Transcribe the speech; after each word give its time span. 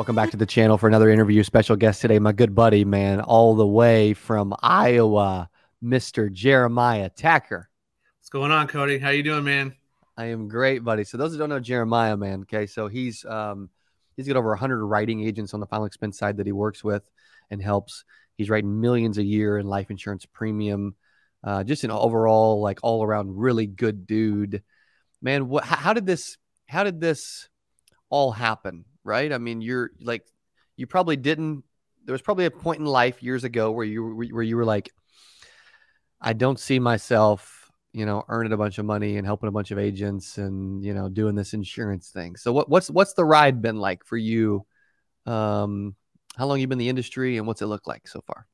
Welcome 0.00 0.16
back 0.16 0.30
to 0.30 0.38
the 0.38 0.46
channel 0.46 0.78
for 0.78 0.88
another 0.88 1.10
interview. 1.10 1.42
Special 1.42 1.76
guest 1.76 2.00
today, 2.00 2.18
my 2.18 2.32
good 2.32 2.54
buddy, 2.54 2.86
man, 2.86 3.20
all 3.20 3.54
the 3.54 3.66
way 3.66 4.14
from 4.14 4.54
Iowa, 4.62 5.50
Mr. 5.84 6.32
Jeremiah 6.32 7.10
Tacker. 7.10 7.68
What's 8.18 8.30
going 8.30 8.50
on, 8.50 8.66
Cody? 8.66 8.96
How 8.96 9.10
you 9.10 9.22
doing, 9.22 9.44
man? 9.44 9.76
I 10.16 10.24
am 10.28 10.48
great, 10.48 10.82
buddy. 10.82 11.04
So 11.04 11.18
those 11.18 11.32
who 11.32 11.38
don't 11.38 11.50
know 11.50 11.60
Jeremiah, 11.60 12.16
man, 12.16 12.40
okay, 12.44 12.64
so 12.64 12.88
he's 12.88 13.26
um 13.26 13.68
he's 14.16 14.26
got 14.26 14.38
over 14.38 14.48
100 14.48 14.82
writing 14.86 15.22
agents 15.22 15.52
on 15.52 15.60
the 15.60 15.66
final 15.66 15.84
expense 15.84 16.16
side 16.16 16.38
that 16.38 16.46
he 16.46 16.52
works 16.52 16.82
with 16.82 17.02
and 17.50 17.60
helps. 17.60 18.04
He's 18.38 18.48
writing 18.48 18.80
millions 18.80 19.18
a 19.18 19.22
year 19.22 19.58
in 19.58 19.66
life 19.66 19.90
insurance 19.90 20.24
premium. 20.24 20.94
Uh, 21.44 21.62
just 21.62 21.84
an 21.84 21.90
overall, 21.90 22.62
like 22.62 22.78
all 22.82 23.04
around, 23.04 23.36
really 23.36 23.66
good 23.66 24.06
dude. 24.06 24.62
Man, 25.20 25.50
what? 25.50 25.64
How 25.64 25.92
did 25.92 26.06
this? 26.06 26.38
How 26.66 26.84
did 26.84 27.02
this 27.02 27.50
all 28.08 28.32
happen? 28.32 28.86
Right? 29.04 29.32
I 29.32 29.38
mean, 29.38 29.60
you're 29.60 29.90
like, 30.00 30.26
you 30.76 30.86
probably 30.86 31.16
didn't. 31.16 31.64
There 32.04 32.12
was 32.12 32.22
probably 32.22 32.46
a 32.46 32.50
point 32.50 32.80
in 32.80 32.86
life 32.86 33.22
years 33.22 33.44
ago 33.44 33.70
where 33.70 33.84
you 33.84 34.14
where 34.32 34.42
you 34.42 34.56
were 34.56 34.64
like, 34.64 34.90
I 36.20 36.32
don't 36.32 36.58
see 36.58 36.78
myself, 36.78 37.70
you 37.92 38.06
know, 38.06 38.24
earning 38.28 38.52
a 38.52 38.56
bunch 38.56 38.78
of 38.78 38.84
money 38.84 39.16
and 39.16 39.26
helping 39.26 39.48
a 39.48 39.52
bunch 39.52 39.70
of 39.70 39.78
agents 39.78 40.38
and 40.38 40.84
you 40.84 40.94
know 40.94 41.08
doing 41.08 41.34
this 41.34 41.54
insurance 41.54 42.08
thing. 42.10 42.36
So 42.36 42.52
what 42.52 42.68
what's 42.68 42.90
what's 42.90 43.14
the 43.14 43.24
ride 43.24 43.62
been 43.62 43.76
like 43.76 44.04
for 44.04 44.16
you? 44.16 44.66
Um, 45.26 45.94
how 46.36 46.46
long 46.46 46.60
you 46.60 46.66
been 46.66 46.76
in 46.76 46.78
the 46.78 46.88
industry 46.88 47.36
and 47.36 47.46
what's 47.46 47.62
it 47.62 47.66
look 47.66 47.86
like 47.86 48.08
so 48.08 48.22
far? 48.26 48.46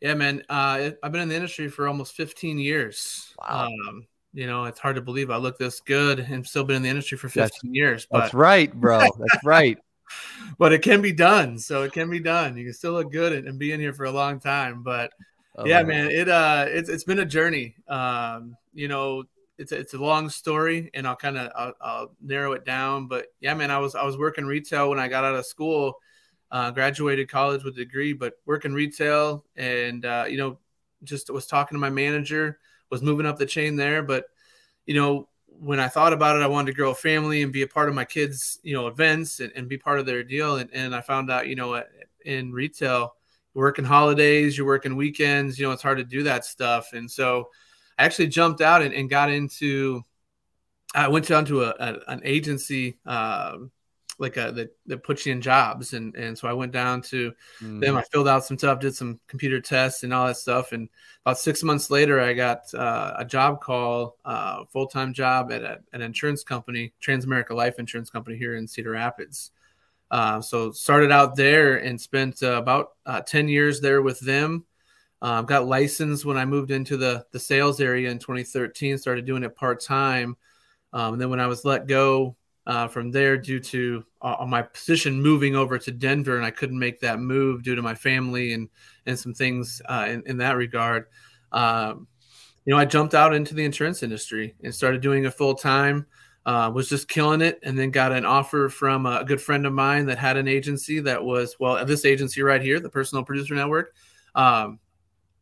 Yeah, 0.00 0.14
man. 0.14 0.44
Uh, 0.48 0.90
I've 1.02 1.12
been 1.12 1.22
in 1.22 1.28
the 1.28 1.34
industry 1.34 1.68
for 1.68 1.88
almost 1.88 2.14
15 2.14 2.58
years. 2.58 3.34
Wow. 3.38 3.66
Um, 3.66 4.06
you 4.32 4.46
know, 4.46 4.64
it's 4.64 4.78
hard 4.78 4.96
to 4.96 5.02
believe 5.02 5.30
I 5.30 5.36
look 5.36 5.58
this 5.58 5.80
good 5.80 6.20
and 6.20 6.46
still 6.46 6.64
been 6.64 6.76
in 6.76 6.82
the 6.82 6.88
industry 6.88 7.18
for 7.18 7.28
15 7.28 7.42
that's, 7.42 7.58
years. 7.64 8.06
But 8.10 8.20
that's 8.20 8.34
right, 8.34 8.72
bro. 8.72 9.00
That's 9.00 9.44
right. 9.44 9.78
but 10.58 10.72
it 10.72 10.82
can 10.82 11.00
be 11.00 11.12
done. 11.12 11.58
So 11.58 11.82
it 11.82 11.92
can 11.92 12.10
be 12.10 12.20
done. 12.20 12.56
You 12.56 12.64
can 12.64 12.74
still 12.74 12.92
look 12.92 13.12
good 13.12 13.32
and, 13.32 13.48
and 13.48 13.58
be 13.58 13.72
in 13.72 13.80
here 13.80 13.92
for 13.92 14.04
a 14.04 14.10
long 14.10 14.40
time. 14.40 14.82
But 14.82 15.10
oh, 15.56 15.66
yeah, 15.66 15.82
man, 15.82 16.10
it 16.10 16.28
uh, 16.28 16.66
it's 16.68 16.88
it's 16.88 17.04
been 17.04 17.20
a 17.20 17.26
journey. 17.26 17.74
Um, 17.88 18.56
you 18.74 18.88
know, 18.88 19.24
it's 19.58 19.72
it's 19.72 19.94
a 19.94 19.98
long 19.98 20.28
story, 20.28 20.90
and 20.94 21.06
I'll 21.06 21.16
kind 21.16 21.38
of 21.38 21.52
I'll, 21.54 21.72
I'll, 21.80 22.14
narrow 22.20 22.52
it 22.52 22.64
down. 22.64 23.08
But 23.08 23.26
yeah, 23.40 23.54
man, 23.54 23.70
I 23.70 23.78
was 23.78 23.94
I 23.94 24.04
was 24.04 24.16
working 24.16 24.46
retail 24.46 24.90
when 24.90 24.98
I 24.98 25.08
got 25.08 25.24
out 25.24 25.34
of 25.34 25.46
school. 25.46 25.98
Uh, 26.50 26.70
graduated 26.70 27.28
college 27.28 27.62
with 27.62 27.74
a 27.74 27.84
degree, 27.84 28.14
but 28.14 28.34
working 28.46 28.72
retail, 28.72 29.44
and 29.56 30.06
uh, 30.06 30.24
you 30.26 30.38
know, 30.38 30.58
just 31.04 31.28
was 31.28 31.46
talking 31.46 31.76
to 31.76 31.80
my 31.80 31.90
manager, 31.90 32.58
was 32.90 33.02
moving 33.02 33.26
up 33.26 33.38
the 33.38 33.46
chain 33.46 33.76
there, 33.76 34.02
but 34.02 34.26
you 34.86 34.94
know, 34.94 35.28
when 35.46 35.80
I 35.80 35.88
thought 35.88 36.12
about 36.12 36.36
it, 36.36 36.42
I 36.42 36.46
wanted 36.46 36.72
to 36.72 36.76
grow 36.76 36.90
a 36.90 36.94
family 36.94 37.42
and 37.42 37.52
be 37.52 37.62
a 37.62 37.68
part 37.68 37.88
of 37.88 37.94
my 37.94 38.04
kids, 38.04 38.58
you 38.62 38.74
know, 38.74 38.86
events 38.86 39.40
and, 39.40 39.52
and 39.56 39.68
be 39.68 39.76
part 39.76 39.98
of 39.98 40.06
their 40.06 40.22
deal. 40.22 40.56
And, 40.56 40.70
and 40.72 40.94
I 40.94 41.00
found 41.00 41.30
out, 41.30 41.48
you 41.48 41.56
know, 41.56 41.82
in 42.24 42.52
retail, 42.52 43.14
working 43.54 43.84
holidays, 43.84 44.56
you're 44.56 44.66
working 44.66 44.96
weekends, 44.96 45.58
you 45.58 45.66
know, 45.66 45.72
it's 45.72 45.82
hard 45.82 45.98
to 45.98 46.04
do 46.04 46.22
that 46.22 46.44
stuff. 46.44 46.92
And 46.92 47.10
so 47.10 47.48
I 47.98 48.04
actually 48.04 48.28
jumped 48.28 48.60
out 48.60 48.82
and, 48.82 48.94
and 48.94 49.10
got 49.10 49.30
into, 49.30 50.04
I 50.94 51.08
went 51.08 51.26
down 51.26 51.44
to 51.46 51.64
a, 51.64 51.74
a 51.78 51.98
an 52.08 52.20
agency, 52.24 52.98
um, 53.04 53.72
like 54.18 54.36
a 54.36 54.52
that, 54.52 54.76
that 54.86 55.02
puts 55.02 55.24
you 55.24 55.32
in 55.32 55.40
jobs. 55.40 55.92
And 55.92 56.14
and 56.16 56.36
so 56.36 56.48
I 56.48 56.52
went 56.52 56.72
down 56.72 57.02
to 57.02 57.32
mm. 57.62 57.80
them 57.80 57.96
I 57.96 58.02
filled 58.12 58.28
out 58.28 58.44
some 58.44 58.58
stuff 58.58 58.80
did 58.80 58.94
some 58.94 59.20
computer 59.28 59.60
tests 59.60 60.02
and 60.02 60.12
all 60.12 60.26
that 60.26 60.36
stuff. 60.36 60.72
And 60.72 60.88
about 61.24 61.38
six 61.38 61.62
months 61.62 61.90
later 61.90 62.20
I 62.20 62.34
got 62.34 62.72
uh, 62.74 63.14
a 63.16 63.24
job 63.24 63.60
call 63.60 64.16
uh, 64.24 64.64
full-time 64.72 65.12
job 65.12 65.52
at 65.52 65.62
a, 65.62 65.78
an 65.92 66.02
insurance 66.02 66.42
company 66.42 66.92
Transamerica 67.00 67.52
Life 67.52 67.78
Insurance 67.78 68.10
Company 68.10 68.36
here 68.36 68.56
in 68.56 68.66
Cedar 68.66 68.90
Rapids. 68.90 69.52
Uh, 70.10 70.40
so 70.40 70.72
started 70.72 71.12
out 71.12 71.36
there 71.36 71.76
and 71.76 72.00
spent 72.00 72.42
uh, 72.42 72.52
about 72.52 72.92
uh, 73.06 73.20
10 73.20 73.48
years 73.48 73.80
there 73.80 74.02
with 74.02 74.18
them. 74.20 74.64
Um, 75.20 75.46
got 75.46 75.66
licensed 75.66 76.24
when 76.24 76.36
I 76.36 76.44
moved 76.44 76.70
into 76.70 76.96
the 76.96 77.26
the 77.32 77.40
sales 77.40 77.80
area 77.80 78.08
in 78.08 78.20
2013 78.20 78.98
started 78.98 79.24
doing 79.24 79.42
it 79.42 79.56
part-time. 79.56 80.36
Um, 80.92 81.14
and 81.14 81.22
then 81.22 81.28
when 81.28 81.40
I 81.40 81.48
was 81.48 81.64
let 81.64 81.86
go 81.86 82.36
uh, 82.68 82.86
from 82.86 83.10
there 83.10 83.38
due 83.38 83.58
to 83.58 84.04
uh, 84.20 84.44
my 84.46 84.60
position 84.60 85.20
moving 85.20 85.56
over 85.56 85.78
to 85.78 85.90
Denver, 85.90 86.36
and 86.36 86.44
I 86.44 86.50
couldn't 86.50 86.78
make 86.78 87.00
that 87.00 87.18
move 87.18 87.62
due 87.62 87.74
to 87.74 87.82
my 87.82 87.94
family 87.94 88.52
and 88.52 88.68
and 89.06 89.18
some 89.18 89.32
things 89.32 89.80
uh, 89.88 90.06
in, 90.08 90.22
in, 90.26 90.36
that 90.36 90.54
regard. 90.56 91.06
Um, 91.50 92.06
you 92.66 92.74
know, 92.74 92.78
I 92.78 92.84
jumped 92.84 93.14
out 93.14 93.34
into 93.34 93.54
the 93.54 93.64
insurance 93.64 94.02
industry 94.02 94.54
and 94.62 94.74
started 94.74 95.00
doing 95.00 95.24
it 95.24 95.32
full 95.32 95.54
time. 95.54 96.06
Uh, 96.44 96.70
was 96.70 96.88
just 96.88 97.08
killing 97.08 97.40
it, 97.40 97.58
and 97.62 97.78
then 97.78 97.90
got 97.90 98.12
an 98.12 98.24
offer 98.24 98.68
from 98.68 99.06
a 99.06 99.24
good 99.24 99.40
friend 99.40 99.66
of 99.66 99.72
mine 99.72 100.06
that 100.06 100.18
had 100.18 100.36
an 100.36 100.48
agency 100.48 101.00
that 101.00 101.22
was 101.22 101.56
well, 101.58 101.84
this 101.84 102.04
agency 102.04 102.42
right 102.42 102.62
here, 102.62 102.80
the 102.80 102.88
Personal 102.88 103.24
Producer 103.24 103.54
Network. 103.54 103.94
Um, 104.34 104.78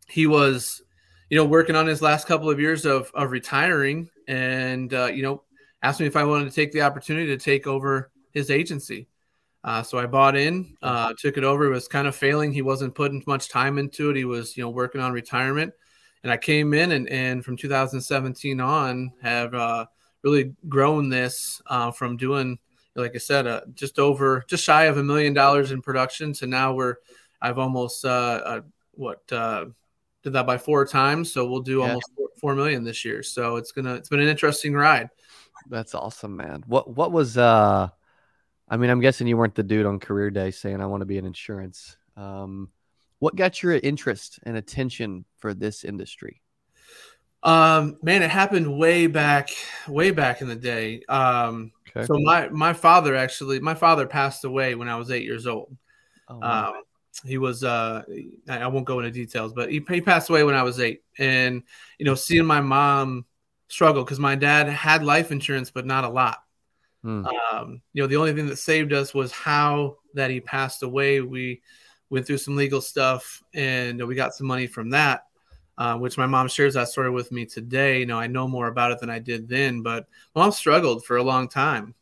he 0.08 0.26
was, 0.26 0.82
you 1.28 1.36
know, 1.36 1.44
working 1.44 1.76
on 1.76 1.86
his 1.86 2.02
last 2.02 2.26
couple 2.26 2.50
of 2.50 2.60
years 2.60 2.84
of 2.84 3.10
of 3.14 3.32
retiring, 3.32 4.10
and 4.26 4.92
uh, 4.94 5.06
you 5.06 5.22
know, 5.22 5.42
asked 5.86 6.00
me 6.00 6.06
if 6.06 6.16
I 6.16 6.24
wanted 6.24 6.46
to 6.46 6.54
take 6.54 6.72
the 6.72 6.82
opportunity 6.82 7.28
to 7.28 7.36
take 7.36 7.68
over 7.68 8.10
his 8.32 8.50
agency. 8.50 9.06
Uh, 9.62 9.84
so 9.84 9.98
I 9.98 10.06
bought 10.06 10.36
in, 10.36 10.76
uh, 10.82 11.12
took 11.16 11.36
it 11.36 11.44
over. 11.44 11.66
It 11.66 11.70
was 11.70 11.86
kind 11.86 12.08
of 12.08 12.16
failing. 12.16 12.52
He 12.52 12.62
wasn't 12.62 12.96
putting 12.96 13.22
much 13.24 13.48
time 13.48 13.78
into 13.78 14.10
it. 14.10 14.16
He 14.16 14.24
was, 14.24 14.56
you 14.56 14.64
know, 14.64 14.70
working 14.70 15.00
on 15.00 15.12
retirement. 15.12 15.72
And 16.24 16.32
I 16.32 16.38
came 16.38 16.74
in 16.74 16.90
and, 16.90 17.08
and 17.08 17.44
from 17.44 17.56
2017 17.56 18.60
on 18.60 19.12
have 19.22 19.54
uh, 19.54 19.86
really 20.24 20.54
grown 20.68 21.08
this 21.08 21.62
uh, 21.66 21.92
from 21.92 22.16
doing, 22.16 22.58
like 22.96 23.12
I 23.14 23.18
said, 23.18 23.46
uh, 23.46 23.60
just 23.74 24.00
over, 24.00 24.44
just 24.48 24.64
shy 24.64 24.84
of 24.84 24.98
a 24.98 25.04
million 25.04 25.34
dollars 25.34 25.70
in 25.70 25.82
production 25.82 26.32
to 26.34 26.48
now 26.48 26.74
we're, 26.74 26.96
I've 27.40 27.60
almost, 27.60 28.04
uh, 28.04 28.62
what, 28.90 29.24
did 29.28 30.32
that 30.32 30.46
by 30.46 30.58
four 30.58 30.84
times. 30.84 31.32
So 31.32 31.46
we'll 31.46 31.60
do 31.60 31.78
yeah. 31.78 31.86
almost 31.86 32.10
four, 32.16 32.28
4 32.40 32.54
million 32.56 32.82
this 32.82 33.04
year. 33.04 33.22
So 33.22 33.54
it's 33.54 33.70
going 33.70 33.84
to, 33.84 33.94
it's 33.94 34.08
been 34.08 34.18
an 34.18 34.26
interesting 34.26 34.74
ride. 34.74 35.10
That's 35.68 35.94
awesome, 35.94 36.36
man. 36.36 36.64
What 36.66 36.94
what 36.96 37.12
was 37.12 37.36
uh 37.38 37.88
I 38.68 38.76
mean, 38.76 38.90
I'm 38.90 39.00
guessing 39.00 39.26
you 39.26 39.36
weren't 39.36 39.54
the 39.54 39.62
dude 39.62 39.86
on 39.86 40.00
career 40.00 40.30
day 40.30 40.50
saying 40.50 40.80
I 40.80 40.86
want 40.86 41.00
to 41.02 41.06
be 41.06 41.18
in 41.18 41.26
insurance. 41.26 41.96
Um 42.16 42.70
what 43.18 43.36
got 43.36 43.62
your 43.62 43.74
interest 43.74 44.40
and 44.42 44.56
attention 44.56 45.24
for 45.38 45.54
this 45.54 45.84
industry? 45.84 46.42
Um 47.42 47.98
man, 48.02 48.22
it 48.22 48.30
happened 48.30 48.78
way 48.78 49.06
back 49.06 49.50
way 49.88 50.10
back 50.10 50.40
in 50.40 50.48
the 50.48 50.56
day. 50.56 51.02
Um 51.08 51.72
okay. 51.88 52.06
so 52.06 52.18
my 52.18 52.48
my 52.48 52.72
father 52.72 53.14
actually 53.14 53.60
my 53.60 53.74
father 53.74 54.06
passed 54.06 54.44
away 54.44 54.74
when 54.74 54.88
I 54.88 54.96
was 54.96 55.10
8 55.10 55.24
years 55.24 55.46
old. 55.46 55.76
Oh, 56.28 56.38
wow. 56.38 56.68
um 56.68 56.82
he 57.24 57.38
was 57.38 57.64
uh 57.64 58.02
I 58.48 58.66
won't 58.66 58.86
go 58.86 58.98
into 58.98 59.10
details, 59.10 59.52
but 59.52 59.70
he, 59.70 59.82
he 59.88 60.00
passed 60.00 60.28
away 60.28 60.44
when 60.44 60.54
I 60.54 60.62
was 60.62 60.80
8 60.80 61.02
and 61.18 61.62
you 61.98 62.04
know, 62.04 62.14
seeing 62.14 62.44
my 62.44 62.60
mom 62.60 63.24
struggle 63.68 64.04
because 64.04 64.18
my 64.18 64.34
dad 64.34 64.68
had 64.68 65.04
life 65.04 65.32
insurance, 65.32 65.70
but 65.70 65.86
not 65.86 66.04
a 66.04 66.08
lot. 66.08 66.38
Hmm. 67.02 67.26
Um, 67.52 67.82
you 67.92 68.02
know, 68.02 68.06
the 68.06 68.16
only 68.16 68.32
thing 68.32 68.46
that 68.46 68.56
saved 68.56 68.92
us 68.92 69.14
was 69.14 69.32
how 69.32 69.96
that 70.14 70.30
he 70.30 70.40
passed 70.40 70.82
away. 70.82 71.20
We 71.20 71.62
went 72.10 72.26
through 72.26 72.38
some 72.38 72.56
legal 72.56 72.80
stuff 72.80 73.42
and 73.54 74.04
we 74.06 74.14
got 74.14 74.34
some 74.34 74.46
money 74.46 74.66
from 74.66 74.90
that, 74.90 75.24
uh, 75.78 75.96
which 75.98 76.18
my 76.18 76.26
mom 76.26 76.48
shares 76.48 76.74
that 76.74 76.88
story 76.88 77.10
with 77.10 77.32
me 77.32 77.44
today. 77.46 78.00
You 78.00 78.06
know, 78.06 78.18
I 78.18 78.26
know 78.26 78.48
more 78.48 78.68
about 78.68 78.92
it 78.92 79.00
than 79.00 79.10
I 79.10 79.18
did 79.18 79.48
then, 79.48 79.82
but 79.82 80.06
mom 80.34 80.52
struggled 80.52 81.04
for 81.04 81.16
a 81.16 81.22
long 81.22 81.48
time 81.48 81.94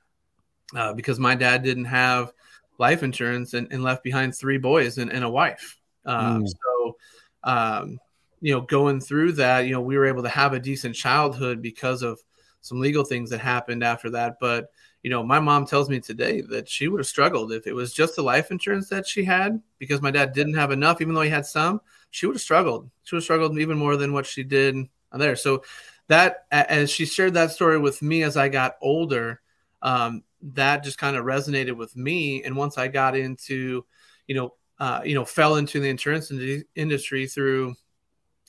uh, 0.75 0.93
because 0.93 1.19
my 1.19 1.35
dad 1.35 1.63
didn't 1.63 1.87
have 1.87 2.33
life 2.79 3.03
insurance 3.03 3.55
and, 3.55 3.69
and 3.71 3.83
left 3.83 4.03
behind 4.03 4.35
three 4.35 4.59
boys 4.59 4.99
and, 4.99 5.11
and 5.11 5.25
a 5.25 5.29
wife. 5.29 5.79
Uh, 6.05 6.38
mm. 6.38 6.49
So, 6.49 6.97
um, 7.44 7.99
you 8.44 8.52
know, 8.52 8.61
going 8.61 9.00
through 9.00 9.32
that, 9.32 9.61
you 9.61 9.73
know, 9.73 9.81
we 9.81 9.96
were 9.96 10.05
able 10.05 10.23
to 10.23 10.29
have 10.29 10.52
a 10.52 10.61
decent 10.61 10.94
childhood 10.94 11.62
because 11.62 12.02
of 12.02 12.20
some 12.61 12.79
legal 12.79 13.02
things 13.02 13.31
that 13.31 13.41
happened 13.41 13.82
after 13.82 14.11
that. 14.11 14.37
But, 14.38 14.70
you 15.02 15.08
know, 15.08 15.23
my 15.23 15.41
mom 15.41 15.64
tells 15.64 15.88
me 15.88 15.99
today 15.99 16.43
that 16.50 16.69
she 16.69 16.88
would 16.88 17.00
have 17.00 17.06
struggled 17.06 17.52
if 17.52 17.67
it 17.67 17.73
was 17.73 17.94
just 17.94 18.17
the 18.17 18.23
life 18.23 18.50
insurance 18.50 18.91
that 18.91 19.06
she 19.06 19.25
had 19.25 19.62
because 19.79 20.02
my 20.02 20.11
dad 20.11 20.35
didn't 20.35 20.56
have 20.56 20.73
enough, 20.73 21.00
even 21.00 21.14
though 21.14 21.23
he 21.23 21.31
had 21.31 21.46
some, 21.46 21.81
she 22.11 22.26
would 22.26 22.35
have 22.35 22.43
struggled. 22.43 22.91
She 23.05 23.14
would 23.14 23.20
have 23.20 23.25
struggled 23.25 23.58
even 23.58 23.79
more 23.79 23.96
than 23.96 24.12
what 24.12 24.26
she 24.26 24.43
did 24.43 24.76
there. 25.11 25.37
So 25.37 25.64
that, 26.08 26.44
as 26.50 26.90
she 26.90 27.06
shared 27.06 27.32
that 27.32 27.50
story 27.50 27.79
with 27.79 28.02
me 28.02 28.25
as 28.25 28.37
I 28.37 28.50
got 28.50 28.76
older, 28.82 29.40
um, 29.81 30.23
that 30.52 30.85
just 30.85 30.99
kind 30.99 31.17
of 31.17 31.25
resonated 31.25 31.79
with 31.79 31.97
me. 31.97 32.44
And 32.44 32.55
once 32.55 32.76
I 32.76 32.88
got 32.88 33.17
into, 33.17 33.87
you 34.26 34.35
know, 34.35 34.55
uh, 34.79 35.00
you 35.02 35.14
know, 35.14 35.25
fell 35.25 35.56
into 35.56 35.81
the 35.81 35.88
insurance 35.88 36.31
industry 36.75 37.26
through 37.26 37.75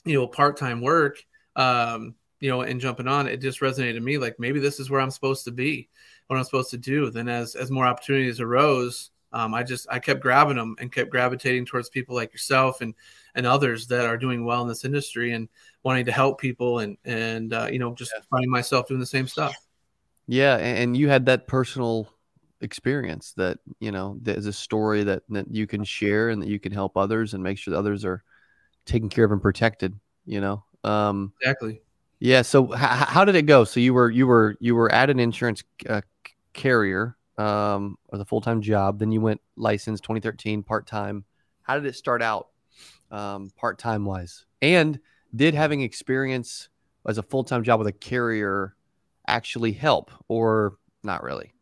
you 0.06 0.14
know 0.14 0.26
part-time 0.26 0.80
work 0.80 1.22
um 1.56 2.14
you 2.40 2.48
know 2.48 2.62
and 2.62 2.80
jumping 2.80 3.08
on 3.08 3.26
it 3.26 3.38
just 3.38 3.60
resonated 3.60 3.94
to 3.94 4.00
me 4.00 4.18
like 4.18 4.38
maybe 4.38 4.60
this 4.60 4.80
is 4.80 4.88
where 4.88 5.00
i'm 5.00 5.10
supposed 5.10 5.44
to 5.44 5.50
be 5.50 5.88
what 6.26 6.36
i'm 6.36 6.44
supposed 6.44 6.70
to 6.70 6.78
do. 6.78 7.10
Then 7.10 7.28
as 7.28 7.54
as 7.54 7.70
more 7.70 7.86
opportunities 7.86 8.40
arose 8.40 9.10
um, 9.32 9.54
i 9.54 9.62
just 9.62 9.86
i 9.90 9.98
kept 9.98 10.20
grabbing 10.20 10.56
them 10.56 10.76
and 10.78 10.92
kept 10.92 11.10
gravitating 11.10 11.66
towards 11.66 11.88
people 11.88 12.14
like 12.14 12.32
yourself 12.32 12.80
and 12.80 12.94
and 13.34 13.46
others 13.46 13.86
that 13.88 14.06
are 14.06 14.16
doing 14.16 14.44
well 14.44 14.62
in 14.62 14.68
this 14.68 14.84
industry 14.84 15.32
and 15.32 15.48
wanting 15.82 16.06
to 16.06 16.12
help 16.12 16.40
people 16.40 16.80
and 16.80 16.96
and 17.04 17.52
uh, 17.52 17.68
you 17.70 17.78
know 17.78 17.94
just 17.94 18.12
yeah. 18.14 18.22
finding 18.30 18.50
myself 18.50 18.88
doing 18.88 19.00
the 19.00 19.06
same 19.06 19.28
stuff. 19.28 19.54
Yeah 20.28 20.56
and 20.56 20.96
you 20.96 21.08
had 21.08 21.26
that 21.26 21.46
personal 21.46 22.08
experience 22.60 23.32
that 23.36 23.58
you 23.80 23.92
know 23.92 24.18
there's 24.22 24.46
a 24.46 24.52
story 24.52 25.04
that 25.04 25.22
that 25.28 25.52
you 25.52 25.66
can 25.66 25.84
share 25.84 26.30
and 26.30 26.40
that 26.42 26.48
you 26.48 26.58
can 26.58 26.72
help 26.72 26.96
others 26.96 27.34
and 27.34 27.42
make 27.42 27.58
sure 27.58 27.72
that 27.72 27.78
others 27.78 28.04
are 28.04 28.24
taken 28.86 29.08
care 29.08 29.24
of 29.24 29.32
and 29.32 29.42
protected. 29.42 29.98
You 30.24 30.40
know, 30.40 30.64
um, 30.84 31.32
exactly. 31.40 31.82
Yeah. 32.18 32.42
So 32.42 32.72
h- 32.72 32.80
how 32.80 33.24
did 33.24 33.34
it 33.34 33.42
go? 33.42 33.64
So 33.64 33.80
you 33.80 33.92
were 33.92 34.10
you 34.10 34.26
were 34.26 34.56
you 34.60 34.74
were 34.74 34.90
at 34.90 35.10
an 35.10 35.20
insurance 35.20 35.62
uh, 35.88 36.00
carrier 36.52 37.16
um, 37.38 37.98
or 38.08 38.18
the 38.18 38.24
full 38.24 38.40
time 38.40 38.62
job. 38.62 38.98
Then 38.98 39.12
you 39.12 39.20
went 39.20 39.40
licensed 39.56 40.02
2013 40.04 40.62
part 40.62 40.86
time. 40.86 41.24
How 41.62 41.74
did 41.74 41.86
it 41.86 41.94
start 41.94 42.22
out 42.22 42.48
um, 43.10 43.50
part 43.56 43.78
time 43.78 44.04
wise? 44.04 44.46
And 44.62 44.98
did 45.34 45.54
having 45.54 45.82
experience 45.82 46.68
as 47.06 47.18
a 47.18 47.22
full 47.22 47.44
time 47.44 47.62
job 47.62 47.78
with 47.78 47.88
a 47.88 47.92
carrier 47.92 48.74
actually 49.28 49.72
help 49.72 50.10
or 50.28 50.78
not 51.02 51.22
really? 51.22 51.52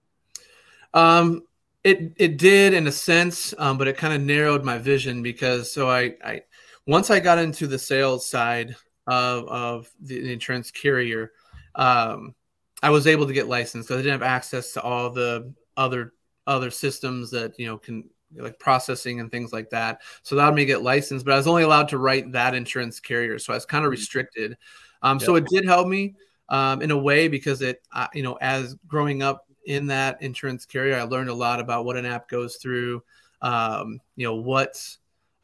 Um, 0.93 1.43
it 1.83 2.13
it 2.17 2.39
did 2.39 2.73
in 2.73 2.87
a 2.87 2.93
sense, 2.93 3.53
um, 3.59 3.77
but 3.77 3.89
it 3.89 3.97
kind 3.97 4.15
of 4.15 4.21
narrowed 4.23 4.65
my 4.65 4.79
vision 4.79 5.23
because 5.23 5.73
so 5.73 5.91
I, 5.91 6.15
I 6.25 6.43
once 6.87 7.11
I 7.11 7.21
got 7.21 7.39
into 7.39 7.67
the 7.67 7.79
sales 7.79 8.27
side 8.27 8.77
of 9.07 9.49
of 9.49 9.91
the 10.01 10.33
insurance 10.33 10.71
carrier, 10.71 11.33
um, 11.75 12.35
I 12.83 12.91
was 12.91 13.07
able 13.07 13.27
to 13.27 13.33
get 13.33 13.49
licensed 13.49 13.89
because 13.89 14.01
I 14.01 14.03
didn't 14.03 14.21
have 14.21 14.29
access 14.29 14.73
to 14.73 14.83
all 14.83 15.11
the 15.11 15.53
other 15.77 16.13
other 16.47 16.71
systems 16.71 17.31
that 17.31 17.59
you 17.59 17.67
know 17.67 17.79
can 17.79 18.09
like 18.37 18.59
processing 18.59 19.21
and 19.21 19.31
things 19.31 19.53
like 19.53 19.71
that. 19.71 20.03
So 20.23 20.35
that 20.35 20.43
allowed 20.43 20.55
me 20.55 20.63
to 20.63 20.67
get 20.67 20.83
licensed, 20.83 21.25
but 21.25 21.35
I 21.35 21.37
was 21.37 21.47
only 21.47 21.63
allowed 21.63 21.89
to 21.91 21.99
write 21.99 22.33
that 22.33 22.55
insurance 22.55 23.01
carrier, 23.01 23.39
so 23.39 23.53
I 23.53 23.57
was 23.57 23.67
kind 23.67 23.85
of 23.85 23.89
mm-hmm. 23.89 24.01
restricted. 24.01 24.57
Um, 25.03 25.19
yep. 25.19 25.27
So 25.27 25.37
it 25.37 25.47
did 25.47 25.65
help 25.65 25.87
me 25.87 26.15
um, 26.49 26.83
in 26.83 26.91
a 26.91 26.99
way 26.99 27.29
because 27.29 27.63
it, 27.63 27.83
uh, 27.93 28.09
you 28.15 28.23
know, 28.23 28.39
as 28.41 28.75
growing 28.87 29.23
up 29.23 29.47
in 29.67 29.87
that 29.87 30.21
insurance 30.23 30.67
carrier, 30.67 30.97
I 30.97 31.03
learned 31.03 31.31
a 31.31 31.35
lot 31.35 31.61
about 31.61 31.85
what 31.85 31.97
an 31.97 32.07
app 32.07 32.29
goes 32.29 32.57
through, 32.57 33.03
um, 33.43 34.01
you 34.17 34.27
know, 34.27 34.37
what, 34.37 34.77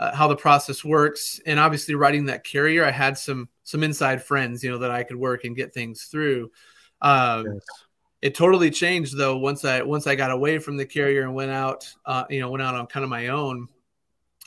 uh, 0.00 0.17
how 0.17 0.26
the 0.26 0.35
process 0.35 0.82
works, 0.82 1.41
and 1.44 1.61
obviously 1.61 1.94
writing 1.94 2.25
that 2.25 2.43
carrier, 2.43 2.85
I 2.85 2.91
had 2.91 3.19
some 3.19 3.49
some 3.64 3.85
inside 3.85 4.25
friends, 4.25 4.64
you 4.64 4.70
know, 4.70 4.79
that 4.79 4.91
I 4.91 5.02
could 5.02 5.17
work 5.17 5.44
and 5.44 5.55
get 5.55 5.75
things 5.75 6.05
through. 6.05 6.50
Um, 7.02 7.47
yes. 7.47 7.62
It 8.23 8.35
totally 8.35 8.70
changed 8.70 9.17
though 9.17 9.37
once 9.37 9.64
I 9.64 9.82
once 9.82 10.06
I 10.06 10.14
got 10.14 10.31
away 10.31 10.58
from 10.58 10.79
the 10.79 10.87
carrier 10.87 11.23
and 11.23 11.35
went 11.35 11.50
out, 11.50 11.87
uh, 12.06 12.25
you 12.31 12.41
know, 12.41 12.50
went 12.50 12.62
out 12.62 12.75
on 12.75 12.87
kind 12.87 13.05
of 13.05 13.11
my 13.11 13.29
own. 13.29 13.69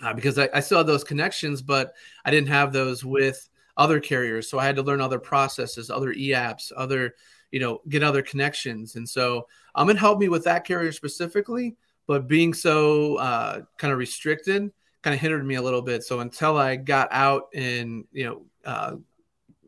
Uh, 0.02 0.12
because 0.12 0.40
I, 0.40 0.50
I, 0.56 0.60
still 0.60 0.80
had 0.80 0.88
those 0.88 1.04
connections, 1.04 1.62
but 1.62 1.94
I 2.26 2.32
didn't 2.32 2.50
have 2.50 2.74
those 2.74 3.06
with 3.06 3.48
other 3.78 4.00
carriers. 4.00 4.50
So 4.50 4.58
I 4.58 4.66
had 4.66 4.76
to 4.78 4.82
learn 4.82 5.00
other 5.00 5.20
processes, 5.20 5.92
other 5.92 6.12
e-apps, 6.14 6.72
other, 6.76 7.14
you 7.52 7.60
know, 7.60 7.80
get 7.88 8.02
other 8.02 8.24
connections. 8.24 8.96
And 8.96 9.08
so 9.08 9.48
um, 9.76 9.92
it 9.92 9.98
helped 9.98 10.20
me 10.20 10.30
with 10.30 10.44
that 10.46 10.66
carrier 10.66 10.92
specifically, 10.92 11.76
but 12.08 12.28
being 12.28 12.56
so 12.56 13.18
uh, 13.18 13.62
kind 13.78 13.94
of 13.94 14.00
restricted 14.00 14.72
kind 15.04 15.14
of 15.14 15.20
hindered 15.20 15.46
me 15.46 15.56
a 15.56 15.62
little 15.62 15.82
bit. 15.82 16.04
So 16.04 16.22
until 16.22 16.58
I 16.58 16.78
got 16.78 17.10
out 17.12 17.50
and 17.54 18.06
you 18.12 18.26
know 18.26 18.46
uh, 18.66 18.96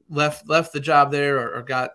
left 0.09 0.49
left 0.49 0.73
the 0.73 0.79
job 0.79 1.11
there 1.11 1.39
or, 1.39 1.57
or 1.57 1.61
got 1.61 1.91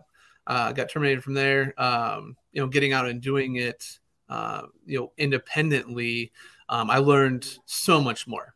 uh, 0.47 0.73
got 0.73 0.89
terminated 0.89 1.23
from 1.23 1.35
there, 1.35 1.75
um, 1.81 2.37
you 2.53 2.61
know, 2.61 2.69
getting 2.69 2.93
out 2.93 3.07
and 3.07 3.21
doing 3.21 3.57
it, 3.57 3.99
uh, 4.29 4.63
you 4.85 4.99
know, 4.99 5.13
independently, 5.17 6.33
um, 6.69 6.91
I 6.91 6.99
learned 6.99 7.59
so 7.67 8.01
much 8.01 8.27
more. 8.27 8.55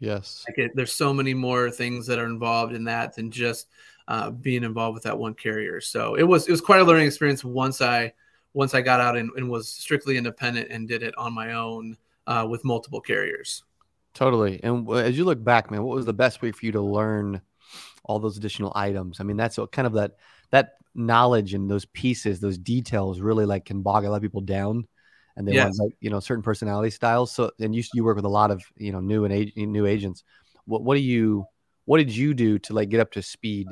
Yes, 0.00 0.44
like 0.48 0.58
it, 0.58 0.72
there's 0.74 0.92
so 0.92 1.12
many 1.12 1.34
more 1.34 1.70
things 1.70 2.06
that 2.06 2.18
are 2.18 2.26
involved 2.26 2.72
in 2.72 2.84
that 2.84 3.16
than 3.16 3.30
just 3.30 3.68
uh, 4.06 4.30
being 4.30 4.62
involved 4.62 4.94
with 4.94 5.02
that 5.04 5.18
one 5.18 5.34
carrier. 5.34 5.80
So 5.80 6.14
it 6.14 6.22
was 6.22 6.46
it 6.46 6.52
was 6.52 6.60
quite 6.60 6.80
a 6.80 6.84
learning 6.84 7.06
experience 7.06 7.44
once 7.44 7.80
I 7.80 8.12
once 8.52 8.74
I 8.74 8.80
got 8.80 9.00
out 9.00 9.16
and, 9.16 9.30
and 9.36 9.50
was 9.50 9.68
strictly 9.68 10.16
independent 10.16 10.70
and 10.70 10.88
did 10.88 11.02
it 11.02 11.16
on 11.18 11.32
my 11.32 11.52
own 11.52 11.96
uh, 12.26 12.46
with 12.48 12.64
multiple 12.64 13.00
carriers. 13.00 13.64
Totally. 14.14 14.60
And 14.62 14.88
as 14.90 15.16
you 15.16 15.24
look 15.24 15.42
back, 15.42 15.70
man, 15.70 15.82
what 15.82 15.96
was 15.96 16.06
the 16.06 16.12
best 16.12 16.42
way 16.42 16.52
for 16.52 16.66
you 16.66 16.72
to 16.72 16.80
learn 16.80 17.40
all 18.04 18.18
those 18.18 18.36
additional 18.36 18.72
items? 18.74 19.20
I 19.20 19.24
mean, 19.24 19.36
that's 19.36 19.58
kind 19.72 19.86
of 19.86 19.92
that 19.94 20.16
that 20.50 20.74
knowledge 20.94 21.54
and 21.54 21.70
those 21.70 21.84
pieces, 21.84 22.40
those 22.40 22.58
details, 22.58 23.20
really 23.20 23.46
like 23.46 23.64
can 23.64 23.82
bog 23.82 24.04
a 24.04 24.10
lot 24.10 24.16
of 24.16 24.22
people 24.22 24.40
down, 24.40 24.86
and 25.36 25.46
they 25.46 25.52
yes. 25.52 25.64
want 25.64 25.78
like 25.78 25.96
you 26.00 26.10
know 26.10 26.20
certain 26.20 26.42
personality 26.42 26.90
styles. 26.90 27.32
So, 27.32 27.52
and 27.60 27.74
you 27.74 27.82
you 27.94 28.04
work 28.04 28.16
with 28.16 28.24
a 28.24 28.30
lot 28.30 28.50
of 28.50 28.62
you 28.76 28.92
know 28.92 29.00
new 29.00 29.24
and 29.24 29.32
age, 29.32 29.52
new 29.56 29.86
agents. 29.86 30.24
What 30.64 30.82
what 30.82 30.96
do 30.96 31.00
you 31.00 31.46
what 31.84 31.98
did 31.98 32.14
you 32.14 32.34
do 32.34 32.58
to 32.60 32.74
like 32.74 32.88
get 32.88 33.00
up 33.00 33.12
to 33.12 33.22
speed 33.22 33.68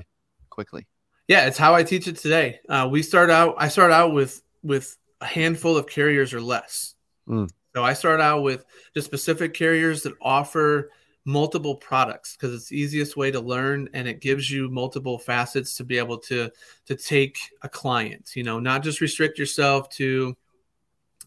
quickly? 0.49 0.87
Yeah, 1.29 1.47
it's 1.47 1.59
how 1.59 1.75
I 1.75 1.83
teach 1.83 2.06
it 2.06 2.17
today. 2.17 2.61
Uh, 2.69 2.88
we 2.91 3.03
start 3.03 3.31
out. 3.31 3.56
I 3.59 3.69
start 3.69 3.91
out 3.91 4.12
with 4.12 4.43
with 4.62 4.97
a 5.21 5.27
handful 5.27 5.77
of 5.77 5.87
carriers 5.87 6.33
or 6.33 6.41
less. 6.41 6.94
Mm. 7.29 7.50
So 7.76 7.84
I 7.84 7.93
start 7.93 8.23
out 8.23 8.40
with 8.43 8.64
just 8.94 9.06
specific 9.06 9.52
carriers 9.52 10.02
that 10.05 10.14
offer 10.23 10.93
multiple 11.26 11.75
products 11.75 12.34
because 12.34 12.55
it's 12.55 12.73
easiest 12.73 13.19
way 13.19 13.31
to 13.31 13.38
learn 13.38 13.87
and 13.93 14.08
it 14.08 14.23
gives 14.23 14.50
you 14.50 14.70
multiple 14.70 15.19
facets 15.19 15.76
to 15.76 15.84
be 15.84 15.99
able 15.99 16.17
to 16.17 16.50
to 16.87 16.96
take 16.96 17.37
a 17.61 17.69
client 17.69 18.31
you 18.34 18.44
know 18.44 18.58
not 18.58 18.82
just 18.82 19.02
restrict 19.02 19.38
yourself 19.38 19.90
to 19.90 20.34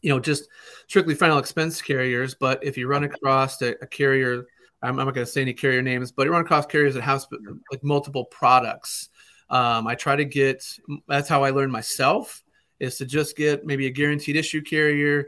you 0.02 0.10
know 0.10 0.20
just 0.20 0.48
strictly 0.88 1.14
final 1.14 1.38
expense 1.38 1.82
carriers 1.84 2.34
but 2.34 2.64
if 2.64 2.78
you 2.78 2.88
run 2.88 3.04
across 3.04 3.62
a, 3.62 3.76
a 3.84 3.86
carrier 3.86 4.48
I'm, 4.82 4.98
I'm 4.98 5.06
not 5.06 5.14
going 5.14 5.28
to 5.28 5.32
say 5.32 5.42
any 5.42 5.54
carrier 5.54 5.84
names 5.84 6.12
but 6.12 6.26
you 6.26 6.32
run 6.32 6.42
across 6.42 6.66
carriers 6.66 6.96
that 6.96 7.02
have 7.02 7.26
like 7.72 7.84
multiple 7.84 8.26
products 8.26 9.10
um, 9.52 9.86
i 9.86 9.94
try 9.94 10.16
to 10.16 10.26
get 10.26 10.66
that's 11.08 11.30
how 11.30 11.44
i 11.44 11.52
learn 11.52 11.70
myself 11.70 12.42
is 12.80 12.96
to 12.98 13.06
just 13.06 13.36
get 13.36 13.66
maybe 13.66 13.88
a 13.88 13.92
guaranteed 13.92 14.36
issue 14.36 14.62
carrier, 14.62 15.28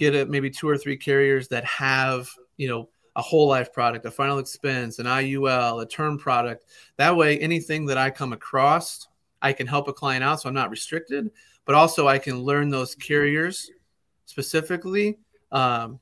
get 0.00 0.14
a, 0.14 0.26
maybe 0.26 0.50
two 0.50 0.68
or 0.68 0.76
three 0.76 0.96
carriers 0.96 1.46
that 1.48 1.64
have, 1.64 2.28
you 2.56 2.68
know, 2.68 2.88
a 3.16 3.22
whole 3.22 3.46
life 3.46 3.72
product, 3.72 4.06
a 4.06 4.10
final 4.10 4.38
expense, 4.38 4.98
an 4.98 5.06
IUL, 5.06 5.82
a 5.82 5.86
term 5.86 6.18
product. 6.18 6.64
That 6.96 7.14
way, 7.14 7.38
anything 7.38 7.86
that 7.86 7.98
I 7.98 8.10
come 8.10 8.32
across, 8.32 9.06
I 9.42 9.52
can 9.52 9.66
help 9.66 9.88
a 9.88 9.92
client 9.92 10.24
out. 10.24 10.40
So 10.40 10.48
I'm 10.48 10.54
not 10.54 10.70
restricted, 10.70 11.30
but 11.66 11.74
also 11.74 12.08
I 12.08 12.18
can 12.18 12.40
learn 12.40 12.70
those 12.70 12.94
carriers 12.94 13.70
specifically 14.24 15.18
um, 15.52 16.00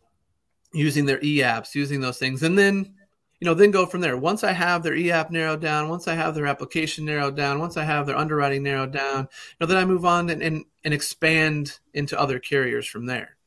using 0.73 1.05
their 1.05 1.21
e 1.23 1.39
apps, 1.39 1.75
using 1.75 2.01
those 2.01 2.19
things. 2.19 2.43
And 2.43 2.57
then 2.57 2.95
you 3.41 3.47
know, 3.47 3.55
then 3.55 3.71
go 3.71 3.87
from 3.87 4.01
there. 4.01 4.17
Once 4.17 4.43
I 4.43 4.51
have 4.51 4.83
their 4.83 4.97
e-app 4.97 5.31
narrowed 5.31 5.61
down, 5.61 5.89
once 5.89 6.09
I 6.09 6.15
have 6.15 6.35
their 6.35 6.47
application 6.47 7.05
narrowed 7.05 7.37
down, 7.37 7.61
once 7.61 7.77
I 7.77 7.85
have 7.85 8.05
their 8.05 8.17
underwriting 8.17 8.65
narrowed 8.65 8.93
down, 8.93 9.21
you 9.21 9.57
know, 9.61 9.67
then 9.67 9.77
I 9.77 9.85
move 9.85 10.05
on 10.05 10.29
and, 10.31 10.43
and, 10.43 10.65
and 10.83 10.93
expand 10.93 11.79
into 11.95 12.19
other 12.19 12.41
carriers 12.41 12.85
from 12.85 13.07
there. 13.07 13.38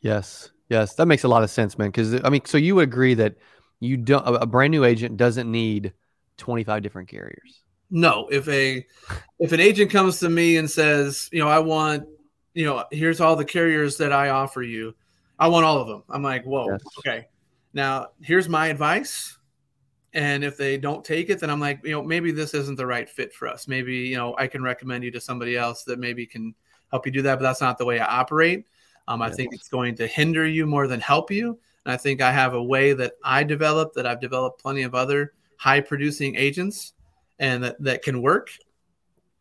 Yes. 0.00 0.50
Yes. 0.68 0.94
That 0.94 1.06
makes 1.06 1.24
a 1.24 1.28
lot 1.28 1.42
of 1.42 1.50
sense, 1.50 1.78
man. 1.78 1.92
Cause 1.92 2.14
I 2.24 2.30
mean, 2.30 2.42
so 2.44 2.58
you 2.58 2.76
would 2.76 2.88
agree 2.88 3.14
that 3.14 3.36
you 3.80 3.96
don't, 3.96 4.22
a 4.26 4.46
brand 4.46 4.70
new 4.70 4.84
agent 4.84 5.16
doesn't 5.16 5.50
need 5.50 5.92
25 6.36 6.82
different 6.82 7.08
carriers. 7.08 7.62
No, 7.90 8.28
if 8.30 8.46
a, 8.48 8.86
if 9.40 9.52
an 9.52 9.60
agent 9.60 9.90
comes 9.90 10.20
to 10.20 10.28
me 10.28 10.56
and 10.58 10.70
says, 10.70 11.28
you 11.32 11.40
know, 11.40 11.48
I 11.48 11.58
want, 11.58 12.04
you 12.54 12.64
know, 12.64 12.84
here's 12.92 13.20
all 13.20 13.36
the 13.36 13.44
carriers 13.44 13.96
that 13.96 14.12
I 14.12 14.28
offer 14.28 14.62
you. 14.62 14.94
I 15.38 15.48
want 15.48 15.64
all 15.64 15.78
of 15.78 15.88
them. 15.88 16.04
I'm 16.08 16.22
like, 16.22 16.44
whoa, 16.44 16.68
yes. 16.70 16.80
okay 16.98 17.26
now, 17.72 18.08
here's 18.22 18.48
my 18.48 18.68
advice. 18.68 19.36
And 20.12 20.42
if 20.42 20.56
they 20.56 20.76
don't 20.76 21.04
take 21.04 21.30
it, 21.30 21.38
then 21.38 21.50
I'm 21.50 21.60
like, 21.60 21.80
you 21.84 21.92
know, 21.92 22.02
maybe 22.02 22.32
this 22.32 22.52
isn't 22.52 22.76
the 22.76 22.86
right 22.86 23.08
fit 23.08 23.32
for 23.32 23.46
us. 23.46 23.68
Maybe, 23.68 23.98
you 23.98 24.16
know, 24.16 24.34
I 24.36 24.48
can 24.48 24.62
recommend 24.62 25.04
you 25.04 25.12
to 25.12 25.20
somebody 25.20 25.56
else 25.56 25.84
that 25.84 26.00
maybe 26.00 26.26
can 26.26 26.54
help 26.90 27.06
you 27.06 27.12
do 27.12 27.22
that, 27.22 27.36
but 27.36 27.42
that's 27.42 27.60
not 27.60 27.78
the 27.78 27.84
way 27.84 28.00
I 28.00 28.20
operate. 28.20 28.66
Um, 29.10 29.22
I 29.22 29.28
think 29.28 29.52
it's 29.52 29.68
going 29.68 29.96
to 29.96 30.06
hinder 30.06 30.46
you 30.46 30.66
more 30.66 30.86
than 30.86 31.00
help 31.00 31.32
you. 31.32 31.58
And 31.84 31.92
I 31.92 31.96
think 31.96 32.22
I 32.22 32.30
have 32.30 32.54
a 32.54 32.62
way 32.62 32.92
that 32.92 33.14
I 33.24 33.42
developed 33.42 33.96
that 33.96 34.06
I've 34.06 34.20
developed 34.20 34.62
plenty 34.62 34.82
of 34.82 34.94
other 34.94 35.32
high 35.56 35.80
producing 35.80 36.36
agents 36.36 36.92
and 37.40 37.64
that, 37.64 37.82
that 37.82 38.02
can 38.02 38.22
work. 38.22 38.50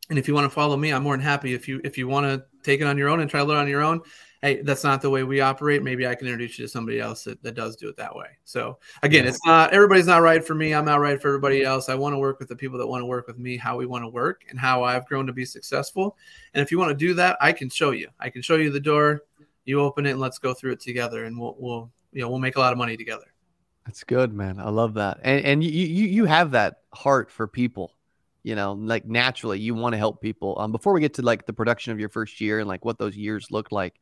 And 0.09 0.17
if 0.17 0.27
you 0.27 0.33
want 0.33 0.45
to 0.45 0.49
follow 0.49 0.75
me, 0.75 0.91
I'm 0.91 1.03
more 1.03 1.15
than 1.15 1.23
happy. 1.23 1.53
If 1.53 1.67
you 1.67 1.81
if 1.83 1.99
you 1.99 2.07
want 2.07 2.25
to 2.25 2.43
take 2.63 2.81
it 2.81 2.87
on 2.87 2.97
your 2.97 3.09
own 3.09 3.19
and 3.19 3.29
try 3.29 3.41
to 3.41 3.45
learn 3.45 3.59
on 3.59 3.67
your 3.67 3.83
own, 3.83 4.01
hey, 4.41 4.63
that's 4.63 4.83
not 4.83 5.03
the 5.03 5.09
way 5.11 5.23
we 5.23 5.39
operate. 5.39 5.83
Maybe 5.83 6.07
I 6.07 6.15
can 6.15 6.25
introduce 6.25 6.57
you 6.57 6.65
to 6.65 6.69
somebody 6.69 6.99
else 6.99 7.23
that, 7.25 7.43
that 7.43 7.53
does 7.53 7.75
do 7.75 7.89
it 7.89 7.97
that 7.97 8.15
way. 8.15 8.29
So 8.45 8.79
again, 9.03 9.27
it's 9.27 9.39
not 9.45 9.71
everybody's 9.71 10.07
not 10.07 10.23
right 10.23 10.43
for 10.43 10.55
me. 10.55 10.73
I'm 10.73 10.85
not 10.85 10.99
right 10.99 11.21
for 11.21 11.27
everybody 11.27 11.61
else. 11.63 11.89
I 11.89 11.95
want 11.95 12.13
to 12.13 12.17
work 12.17 12.39
with 12.39 12.49
the 12.49 12.55
people 12.55 12.79
that 12.79 12.87
want 12.87 13.03
to 13.03 13.05
work 13.05 13.27
with 13.27 13.37
me, 13.37 13.55
how 13.55 13.77
we 13.77 13.85
want 13.85 14.03
to 14.03 14.09
work 14.09 14.45
and 14.49 14.59
how 14.59 14.83
I've 14.83 15.05
grown 15.05 15.27
to 15.27 15.33
be 15.33 15.45
successful. 15.45 16.17
And 16.55 16.63
if 16.63 16.71
you 16.71 16.79
want 16.79 16.89
to 16.89 16.95
do 16.95 17.13
that, 17.13 17.37
I 17.39 17.51
can 17.51 17.69
show 17.69 17.91
you. 17.91 18.09
I 18.19 18.31
can 18.31 18.41
show 18.41 18.55
you 18.55 18.71
the 18.71 18.79
door. 18.79 19.25
You 19.69 19.81
open 19.81 20.05
it 20.05 20.11
and 20.11 20.19
let's 20.19 20.39
go 20.39 20.53
through 20.53 20.73
it 20.73 20.79
together 20.79 21.25
and 21.25 21.39
we'll 21.39 21.55
we'll 21.59 21.91
you 22.11 22.21
know 22.21 22.29
we'll 22.29 22.39
make 22.39 22.55
a 22.55 22.59
lot 22.59 22.71
of 22.71 22.77
money 22.77 22.97
together. 22.97 23.25
That's 23.85 24.03
good, 24.03 24.33
man. 24.33 24.59
I 24.59 24.69
love 24.69 24.95
that. 24.95 25.19
And 25.23 25.45
and 25.45 25.63
you 25.63 25.69
you 25.71 26.07
you 26.07 26.25
have 26.25 26.51
that 26.51 26.81
heart 26.93 27.31
for 27.31 27.47
people 27.47 27.93
you 28.41 28.55
know 28.55 28.71
like 28.71 29.05
naturally 29.05 29.59
you 29.59 29.75
want 29.75 29.91
to 29.91 29.97
help 29.97 30.21
people 30.21 30.57
um, 30.59 30.71
before 30.71 30.93
we 30.93 31.01
get 31.01 31.13
to 31.13 31.21
like 31.21 31.45
the 31.45 31.51
production 31.51 31.91
of 31.91 31.99
your 31.99 32.07
first 32.07 32.39
year 32.39 32.59
and 32.59 32.69
like 32.69 32.85
what 32.85 32.97
those 32.97 33.15
years 33.15 33.51
look 33.51 33.69
like 33.71 33.99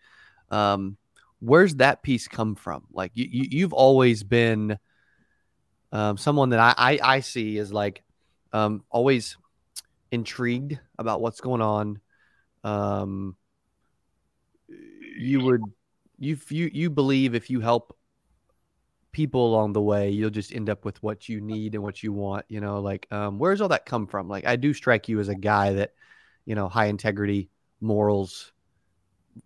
um, 0.51 0.95
where's 1.39 1.75
that 1.75 2.01
piece 2.01 2.27
come 2.27 2.55
from? 2.55 2.83
Like 2.91 3.11
you, 3.13 3.27
you 3.29 3.65
have 3.65 3.73
always 3.73 4.23
been 4.23 4.77
um, 5.91 6.17
someone 6.17 6.49
that 6.49 6.59
I, 6.59 6.73
I, 6.77 6.99
I 7.15 7.19
see 7.21 7.57
is 7.57 7.71
like 7.71 8.03
um, 8.53 8.83
always 8.89 9.37
intrigued 10.11 10.79
about 10.97 11.21
what's 11.21 11.41
going 11.41 11.61
on. 11.61 11.99
Um, 12.63 13.35
you 15.17 15.41
would 15.41 15.61
you 16.17 16.37
you 16.49 16.69
you 16.73 16.89
believe 16.89 17.35
if 17.35 17.49
you 17.49 17.59
help 17.59 17.97
people 19.11 19.47
along 19.47 19.73
the 19.73 19.81
way, 19.81 20.09
you'll 20.09 20.29
just 20.29 20.53
end 20.53 20.69
up 20.69 20.85
with 20.85 21.01
what 21.01 21.27
you 21.27 21.41
need 21.41 21.73
and 21.73 21.83
what 21.83 22.03
you 22.03 22.13
want. 22.13 22.45
You 22.49 22.61
know, 22.61 22.79
like 22.79 23.07
um, 23.11 23.39
where's 23.39 23.61
all 23.61 23.69
that 23.69 23.85
come 23.85 24.07
from? 24.07 24.27
Like 24.27 24.45
I 24.45 24.55
do 24.55 24.73
strike 24.73 25.09
you 25.09 25.19
as 25.19 25.27
a 25.27 25.35
guy 25.35 25.73
that, 25.73 25.93
you 26.45 26.55
know, 26.55 26.69
high 26.69 26.85
integrity, 26.85 27.49
morals, 27.81 28.51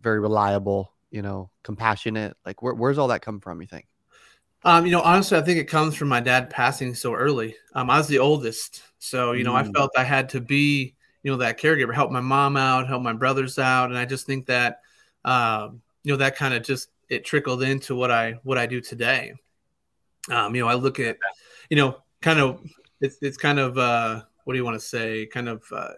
very 0.02 0.20
reliable. 0.20 0.94
You 1.10 1.22
know, 1.22 1.50
compassionate. 1.64 2.38
Like 2.46 2.62
where, 2.62 2.74
where's 2.74 2.98
all 2.98 3.10
that 3.10 3.22
come 3.22 3.42
from? 3.42 3.62
You 3.62 3.68
think? 3.68 3.86
Um, 4.64 4.86
you 4.86 4.92
know, 4.92 5.02
honestly, 5.02 5.38
I 5.38 5.42
think 5.42 5.60
it 5.60 5.66
comes 5.66 5.96
from 5.96 6.08
my 6.08 6.20
dad 6.20 6.50
passing 6.50 6.94
so 6.94 7.14
early. 7.14 7.56
Um, 7.74 7.90
I 7.90 7.98
was 7.98 8.08
the 8.08 8.20
oldest, 8.20 8.84
so 9.00 9.32
you 9.32 9.44
know, 9.44 9.54
mm. 9.54 9.68
I 9.68 9.72
felt 9.72 9.92
I 9.98 10.04
had 10.04 10.30
to 10.30 10.40
be, 10.40 10.96
you 11.24 11.32
know, 11.32 11.38
that 11.38 11.60
caregiver, 11.60 11.94
help 11.94 12.12
my 12.12 12.22
mom 12.22 12.56
out, 12.56 12.88
help 12.88 13.02
my 13.02 13.14
brothers 13.14 13.58
out, 13.58 13.90
and 13.90 13.98
I 13.98 14.06
just 14.06 14.26
think 14.26 14.46
that, 14.46 14.82
um, 15.26 15.82
you 16.04 16.12
know, 16.12 16.18
that 16.18 16.36
kind 16.36 16.54
of 16.54 16.64
just 16.64 16.90
it 17.10 17.26
trickled 17.26 17.64
into 17.64 17.96
what 17.96 18.12
I 18.12 18.40
what 18.44 18.58
I 18.58 18.66
do 18.66 18.82
today. 18.82 19.34
Um, 20.30 20.56
you 20.56 20.62
know, 20.62 20.68
I 20.68 20.76
look 20.76 21.00
at, 21.00 21.18
you 21.70 21.78
know, 21.78 21.98
kind 22.22 22.40
of 22.40 22.62
it's 23.00 23.18
it's 23.22 23.38
kind 23.38 23.60
of 23.60 23.78
uh, 23.78 24.22
what 24.44 24.54
do 24.54 24.58
you 24.58 24.66
want 24.66 24.80
to 24.80 24.86
say? 24.86 25.26
Kind 25.26 25.50
of 25.50 25.64
uh, 25.72 25.94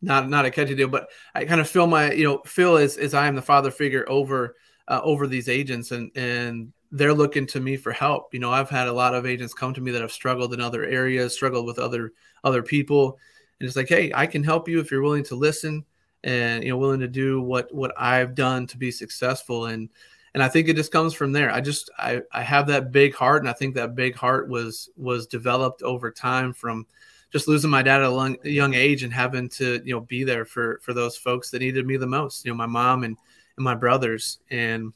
not 0.00 0.28
not 0.28 0.46
a 0.46 0.50
catchy 0.50 0.74
deal, 0.74 0.88
but 0.88 1.08
I 1.34 1.44
kind 1.44 1.60
of 1.60 1.68
feel 1.68 1.86
my 1.86 2.12
you 2.12 2.24
know 2.24 2.42
feel 2.46 2.76
as 2.76 2.96
as 2.96 3.14
I 3.14 3.26
am 3.26 3.34
the 3.34 3.42
father 3.42 3.70
figure 3.70 4.04
over 4.08 4.56
uh, 4.86 5.00
over 5.02 5.26
these 5.26 5.48
agents 5.48 5.90
and 5.90 6.10
and 6.16 6.72
they're 6.90 7.14
looking 7.14 7.46
to 7.46 7.60
me 7.60 7.76
for 7.76 7.92
help. 7.92 8.32
You 8.32 8.40
know, 8.40 8.50
I've 8.50 8.70
had 8.70 8.88
a 8.88 8.92
lot 8.92 9.14
of 9.14 9.26
agents 9.26 9.52
come 9.52 9.74
to 9.74 9.80
me 9.80 9.90
that 9.90 10.00
have 10.00 10.12
struggled 10.12 10.54
in 10.54 10.60
other 10.60 10.84
areas, 10.84 11.34
struggled 11.34 11.66
with 11.66 11.78
other 11.78 12.12
other 12.44 12.62
people, 12.62 13.18
and 13.60 13.66
it's 13.66 13.76
like, 13.76 13.88
hey, 13.88 14.12
I 14.14 14.26
can 14.26 14.44
help 14.44 14.68
you 14.68 14.80
if 14.80 14.90
you're 14.90 15.02
willing 15.02 15.24
to 15.24 15.34
listen 15.34 15.84
and 16.24 16.64
you 16.64 16.70
know 16.70 16.76
willing 16.76 17.00
to 17.00 17.08
do 17.08 17.40
what 17.40 17.72
what 17.74 17.92
I've 17.98 18.34
done 18.34 18.66
to 18.68 18.78
be 18.78 18.90
successful. 18.90 19.66
And 19.66 19.88
and 20.34 20.42
I 20.42 20.48
think 20.48 20.68
it 20.68 20.76
just 20.76 20.92
comes 20.92 21.14
from 21.14 21.32
there. 21.32 21.50
I 21.50 21.60
just 21.60 21.90
I 21.98 22.22
I 22.32 22.42
have 22.42 22.66
that 22.68 22.92
big 22.92 23.14
heart, 23.14 23.42
and 23.42 23.48
I 23.48 23.54
think 23.54 23.74
that 23.74 23.94
big 23.94 24.14
heart 24.14 24.48
was 24.48 24.90
was 24.96 25.26
developed 25.26 25.82
over 25.82 26.10
time 26.10 26.52
from 26.52 26.86
just 27.30 27.48
losing 27.48 27.70
my 27.70 27.82
dad 27.82 28.02
at 28.02 28.10
a 28.10 28.50
young 28.50 28.74
age 28.74 29.02
and 29.02 29.12
having 29.12 29.48
to 29.50 29.80
you 29.84 29.94
know 29.94 30.00
be 30.00 30.24
there 30.24 30.44
for 30.44 30.80
for 30.82 30.94
those 30.94 31.16
folks 31.16 31.50
that 31.50 31.60
needed 31.60 31.86
me 31.86 31.96
the 31.96 32.06
most. 32.06 32.44
You 32.44 32.52
know, 32.52 32.56
my 32.56 32.66
mom 32.66 33.04
and 33.04 33.16
and 33.58 33.64
my 33.64 33.74
brothers 33.74 34.38
and 34.50 34.92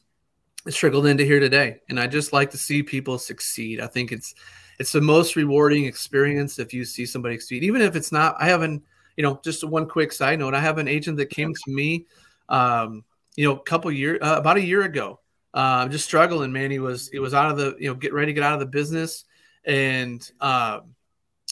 it's 0.67 0.77
trickled 0.77 1.07
into 1.07 1.25
here 1.25 1.41
today 1.41 1.81
and 1.89 2.01
i 2.01 2.07
just 2.07 2.33
like 2.33 2.51
to 2.51 2.57
see 2.57 2.83
people 2.83 3.19
succeed 3.19 3.81
i 3.81 3.87
think 3.87 4.13
it's 4.13 4.35
it's 4.79 4.93
the 4.93 5.01
most 5.01 5.37
rewarding 5.37 5.85
experience 5.85 6.59
if 6.59 6.73
you 6.73 6.85
see 6.85 7.05
somebody 7.05 7.37
succeed 7.37 7.65
even 7.65 7.83
if 7.83 7.95
it's 7.97 8.13
not 8.13 8.37
i 8.39 8.47
haven't 8.47 8.83
you 9.17 9.23
know 9.23 9.41
just 9.45 9.65
one 9.65 9.89
quick 9.89 10.13
side 10.13 10.39
note 10.39 10.55
i 10.55 10.61
have 10.61 10.79
an 10.79 10.89
agent 10.89 11.17
that 11.17 11.31
came 11.31 11.55
to 11.55 11.71
me 11.71 12.07
um 12.49 13.05
you 13.37 13.47
know 13.47 13.57
a 13.57 13.63
couple 13.63 13.91
years 13.91 14.19
uh, 14.23 14.37
about 14.39 14.57
a 14.57 14.63
year 14.63 14.83
ago 14.83 15.19
uh, 15.55 15.87
just 15.89 16.05
struggling 16.05 16.53
man 16.53 16.71
he 16.71 16.79
was 16.79 17.09
he 17.11 17.19
was 17.19 17.35
out 17.35 17.51
of 17.51 17.57
the 17.57 17.77
you 17.79 17.89
know 17.89 17.95
get 17.95 18.13
ready 18.13 18.27
to 18.27 18.35
get 18.35 18.43
out 18.43 18.55
of 18.55 18.61
the 18.61 18.67
business 18.67 19.25
and 19.65 20.31
um 20.41 20.95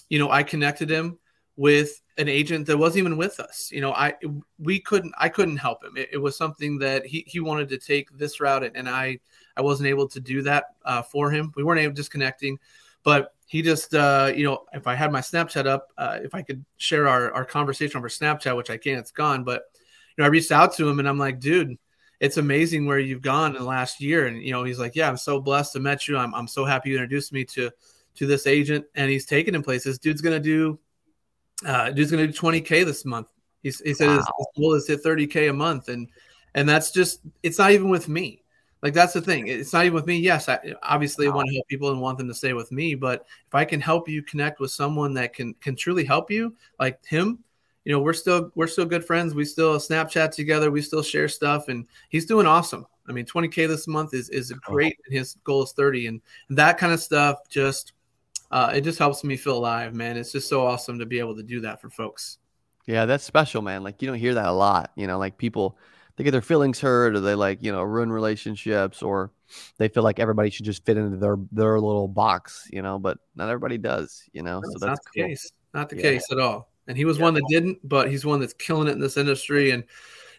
you 0.08 0.18
know 0.18 0.30
i 0.30 0.42
connected 0.42 0.90
him 0.90 1.18
with 1.56 2.00
an 2.16 2.28
agent 2.28 2.66
that 2.66 2.78
wasn't 2.78 2.98
even 2.98 3.16
with 3.16 3.40
us. 3.40 3.70
You 3.72 3.80
know, 3.80 3.92
I 3.92 4.14
we 4.58 4.80
couldn't 4.80 5.14
I 5.18 5.28
couldn't 5.28 5.56
help 5.56 5.84
him. 5.84 5.96
It, 5.96 6.10
it 6.12 6.16
was 6.18 6.36
something 6.36 6.78
that 6.78 7.04
he 7.04 7.24
he 7.26 7.40
wanted 7.40 7.68
to 7.70 7.78
take 7.78 8.16
this 8.16 8.40
route, 8.40 8.64
and 8.74 8.88
I 8.88 9.18
I 9.56 9.62
wasn't 9.62 9.88
able 9.88 10.08
to 10.08 10.20
do 10.20 10.42
that 10.42 10.64
uh, 10.84 11.02
for 11.02 11.30
him. 11.30 11.52
We 11.56 11.62
weren't 11.62 11.80
able 11.80 11.94
just 11.94 12.10
connecting, 12.10 12.58
but 13.02 13.34
he 13.50 13.62
just 13.62 13.94
uh, 13.94 14.32
you 14.34 14.44
know 14.44 14.64
if 14.72 14.86
I 14.86 14.94
had 14.94 15.10
my 15.10 15.20
Snapchat 15.20 15.66
up, 15.66 15.88
uh, 15.98 16.18
if 16.22 16.34
I 16.34 16.42
could 16.42 16.64
share 16.76 17.08
our 17.08 17.32
our 17.32 17.44
conversation 17.44 17.98
over 17.98 18.08
Snapchat, 18.08 18.56
which 18.56 18.70
I 18.70 18.76
can't, 18.76 19.00
it's 19.00 19.10
gone. 19.10 19.42
But 19.44 19.62
you 20.16 20.22
know, 20.22 20.24
I 20.24 20.28
reached 20.28 20.52
out 20.52 20.74
to 20.74 20.88
him 20.88 20.98
and 20.98 21.08
I'm 21.08 21.18
like, 21.18 21.40
dude. 21.40 21.76
It's 22.20 22.36
amazing 22.36 22.84
where 22.84 22.98
you've 22.98 23.22
gone 23.22 23.56
in 23.56 23.62
the 23.62 23.66
last 23.66 23.98
year, 23.98 24.26
and 24.26 24.42
you 24.42 24.52
know 24.52 24.62
he's 24.62 24.78
like, 24.78 24.94
"Yeah, 24.94 25.08
I'm 25.08 25.16
so 25.16 25.40
blessed 25.40 25.72
to 25.72 25.80
met 25.80 26.06
you. 26.06 26.18
I'm, 26.18 26.34
I'm 26.34 26.46
so 26.46 26.66
happy 26.66 26.90
you 26.90 26.96
introduced 26.96 27.32
me 27.32 27.46
to 27.46 27.70
to 28.16 28.26
this 28.26 28.46
agent, 28.46 28.84
and 28.94 29.10
he's 29.10 29.24
taken 29.24 29.54
him 29.54 29.62
places. 29.62 29.98
Dude's 29.98 30.20
gonna 30.20 30.38
do 30.38 30.78
uh, 31.64 31.90
dude's 31.90 32.10
going 32.10 32.26
to 32.26 32.32
do 32.32 32.38
20k 32.38 32.84
this 32.84 33.04
month. 33.04 33.28
He, 33.62 33.70
he 33.84 33.94
said 33.94 34.08
wow. 34.08 34.16
his, 34.16 34.26
his 34.38 34.46
goal 34.56 34.74
is 34.74 34.86
hit 34.88 35.04
30k 35.04 35.50
a 35.50 35.52
month, 35.52 35.88
and 35.88 36.08
and 36.54 36.68
that's 36.68 36.90
just 36.90 37.20
it's 37.42 37.58
not 37.58 37.72
even 37.72 37.90
with 37.90 38.08
me. 38.08 38.39
Like 38.82 38.94
that's 38.94 39.12
the 39.12 39.20
thing. 39.20 39.48
It's 39.48 39.72
not 39.72 39.84
even 39.84 39.94
with 39.94 40.06
me. 40.06 40.18
Yes, 40.18 40.48
I 40.48 40.58
obviously 40.82 41.28
wow. 41.28 41.36
want 41.36 41.48
to 41.48 41.54
help 41.54 41.68
people 41.68 41.90
and 41.90 42.00
want 42.00 42.18
them 42.18 42.28
to 42.28 42.34
stay 42.34 42.54
with 42.54 42.72
me, 42.72 42.94
but 42.94 43.26
if 43.46 43.54
I 43.54 43.64
can 43.64 43.80
help 43.80 44.08
you 44.08 44.22
connect 44.22 44.58
with 44.58 44.70
someone 44.70 45.14
that 45.14 45.34
can 45.34 45.54
can 45.54 45.76
truly 45.76 46.04
help 46.04 46.30
you, 46.30 46.56
like 46.78 47.04
him, 47.04 47.40
you 47.84 47.92
know, 47.92 48.00
we're 48.00 48.14
still 48.14 48.50
we're 48.54 48.66
still 48.66 48.86
good 48.86 49.04
friends. 49.04 49.34
We 49.34 49.44
still 49.44 49.76
Snapchat 49.76 50.30
together. 50.32 50.70
We 50.70 50.80
still 50.80 51.02
share 51.02 51.28
stuff, 51.28 51.68
and 51.68 51.86
he's 52.08 52.26
doing 52.26 52.46
awesome. 52.46 52.86
I 53.08 53.12
mean, 53.12 53.26
20k 53.26 53.68
this 53.68 53.86
month 53.86 54.14
is 54.14 54.30
is 54.30 54.52
great. 54.52 54.96
His 55.08 55.34
goal 55.44 55.62
is 55.62 55.72
30, 55.72 56.06
and 56.06 56.20
that 56.50 56.78
kind 56.78 56.92
of 56.92 57.00
stuff 57.00 57.48
just 57.48 57.92
uh, 58.50 58.72
it 58.74 58.82
just 58.82 58.98
helps 58.98 59.22
me 59.24 59.36
feel 59.36 59.56
alive, 59.56 59.94
man. 59.94 60.16
It's 60.16 60.32
just 60.32 60.48
so 60.48 60.66
awesome 60.66 60.98
to 60.98 61.06
be 61.06 61.18
able 61.18 61.36
to 61.36 61.42
do 61.42 61.60
that 61.60 61.80
for 61.80 61.90
folks. 61.90 62.38
Yeah, 62.86 63.06
that's 63.06 63.24
special, 63.24 63.62
man. 63.62 63.82
Like 63.82 64.02
you 64.02 64.08
don't 64.08 64.18
hear 64.18 64.34
that 64.34 64.46
a 64.46 64.52
lot. 64.52 64.90
You 64.96 65.06
know, 65.06 65.18
like 65.18 65.38
people 65.38 65.78
they 66.20 66.24
get 66.24 66.32
their 66.32 66.42
feelings 66.42 66.78
hurt, 66.78 67.16
or 67.16 67.20
they 67.20 67.34
like 67.34 67.62
you 67.62 67.72
know 67.72 67.82
ruin 67.82 68.12
relationships, 68.12 69.00
or 69.00 69.30
they 69.78 69.88
feel 69.88 70.02
like 70.02 70.18
everybody 70.18 70.50
should 70.50 70.66
just 70.66 70.84
fit 70.84 70.98
into 70.98 71.16
their 71.16 71.38
their 71.50 71.80
little 71.80 72.08
box. 72.08 72.68
You 72.70 72.82
know, 72.82 72.98
but 72.98 73.16
not 73.34 73.48
everybody 73.48 73.78
does. 73.78 74.28
You 74.34 74.42
know, 74.42 74.60
so 74.62 74.72
that's 74.72 74.82
not 74.82 74.98
the 75.02 75.20
cool. 75.22 75.28
case. 75.28 75.50
Not 75.72 75.88
the 75.88 75.96
yeah. 75.96 76.02
case 76.02 76.26
at 76.30 76.38
all. 76.38 76.68
And 76.88 76.98
he 76.98 77.06
was 77.06 77.16
yeah. 77.16 77.24
one 77.24 77.34
that 77.34 77.44
didn't, 77.48 77.78
but 77.88 78.10
he's 78.10 78.26
one 78.26 78.38
that's 78.38 78.52
killing 78.52 78.86
it 78.86 78.90
in 78.90 79.00
this 79.00 79.16
industry. 79.16 79.70
And 79.70 79.82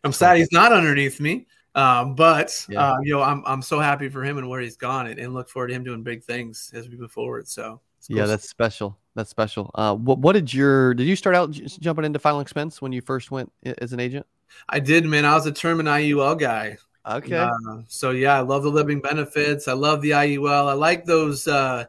I'm 0.04 0.14
sad 0.14 0.38
he's 0.38 0.52
not 0.52 0.72
underneath 0.72 1.20
me. 1.20 1.48
Um, 1.74 2.14
but 2.14 2.64
yeah. 2.70 2.92
uh, 2.92 2.98
you 3.02 3.16
know, 3.16 3.24
I'm 3.24 3.42
I'm 3.48 3.64
so 3.64 3.80
happy 3.80 4.08
for 4.08 4.24
him 4.24 4.38
and 4.38 4.48
where 4.48 4.62
he's 4.62 4.78
gone, 4.78 5.08
and, 5.08 5.20
and 5.20 5.34
look 5.34 5.50
forward 5.50 5.70
to 5.70 5.74
him 5.74 5.84
doing 5.84 6.04
big 6.04 6.24
things 6.24 6.72
as 6.76 6.90
we 6.90 6.96
move 6.96 7.12
forward. 7.12 7.48
So 7.48 7.82
yeah, 8.08 8.28
that's 8.28 8.48
special. 8.48 9.00
That's 9.16 9.32
special. 9.32 9.72
Uh, 9.74 9.96
what, 9.96 10.20
what 10.20 10.34
did 10.34 10.54
your 10.54 10.94
did 10.94 11.08
you 11.08 11.16
start 11.16 11.36
out 11.36 11.50
jumping 11.50 12.06
into 12.06 12.20
final 12.20 12.40
expense 12.40 12.84
when 12.84 12.92
you 12.92 13.02
first 13.02 13.32
went 13.32 13.52
as 13.80 13.94
an 13.94 14.00
agent? 14.00 14.28
I 14.70 14.80
did, 14.80 15.06
man. 15.06 15.26
I 15.26 15.36
was 15.36 15.46
a 15.46 15.52
term 15.52 15.80
and 15.80 15.90
IUL 15.90 16.40
guy. 16.40 16.78
Okay. 17.06 17.36
Uh, 17.36 17.50
so 17.88 18.12
yeah, 18.12 18.38
I 18.38 18.42
love 18.42 18.64
the 18.64 18.70
living 18.70 19.02
benefits. 19.02 19.68
I 19.68 19.74
love 19.74 20.02
the 20.02 20.12
IUL. 20.12 20.70
I 20.70 20.74
like 20.74 21.06
those 21.06 21.48
uh, 21.48 21.86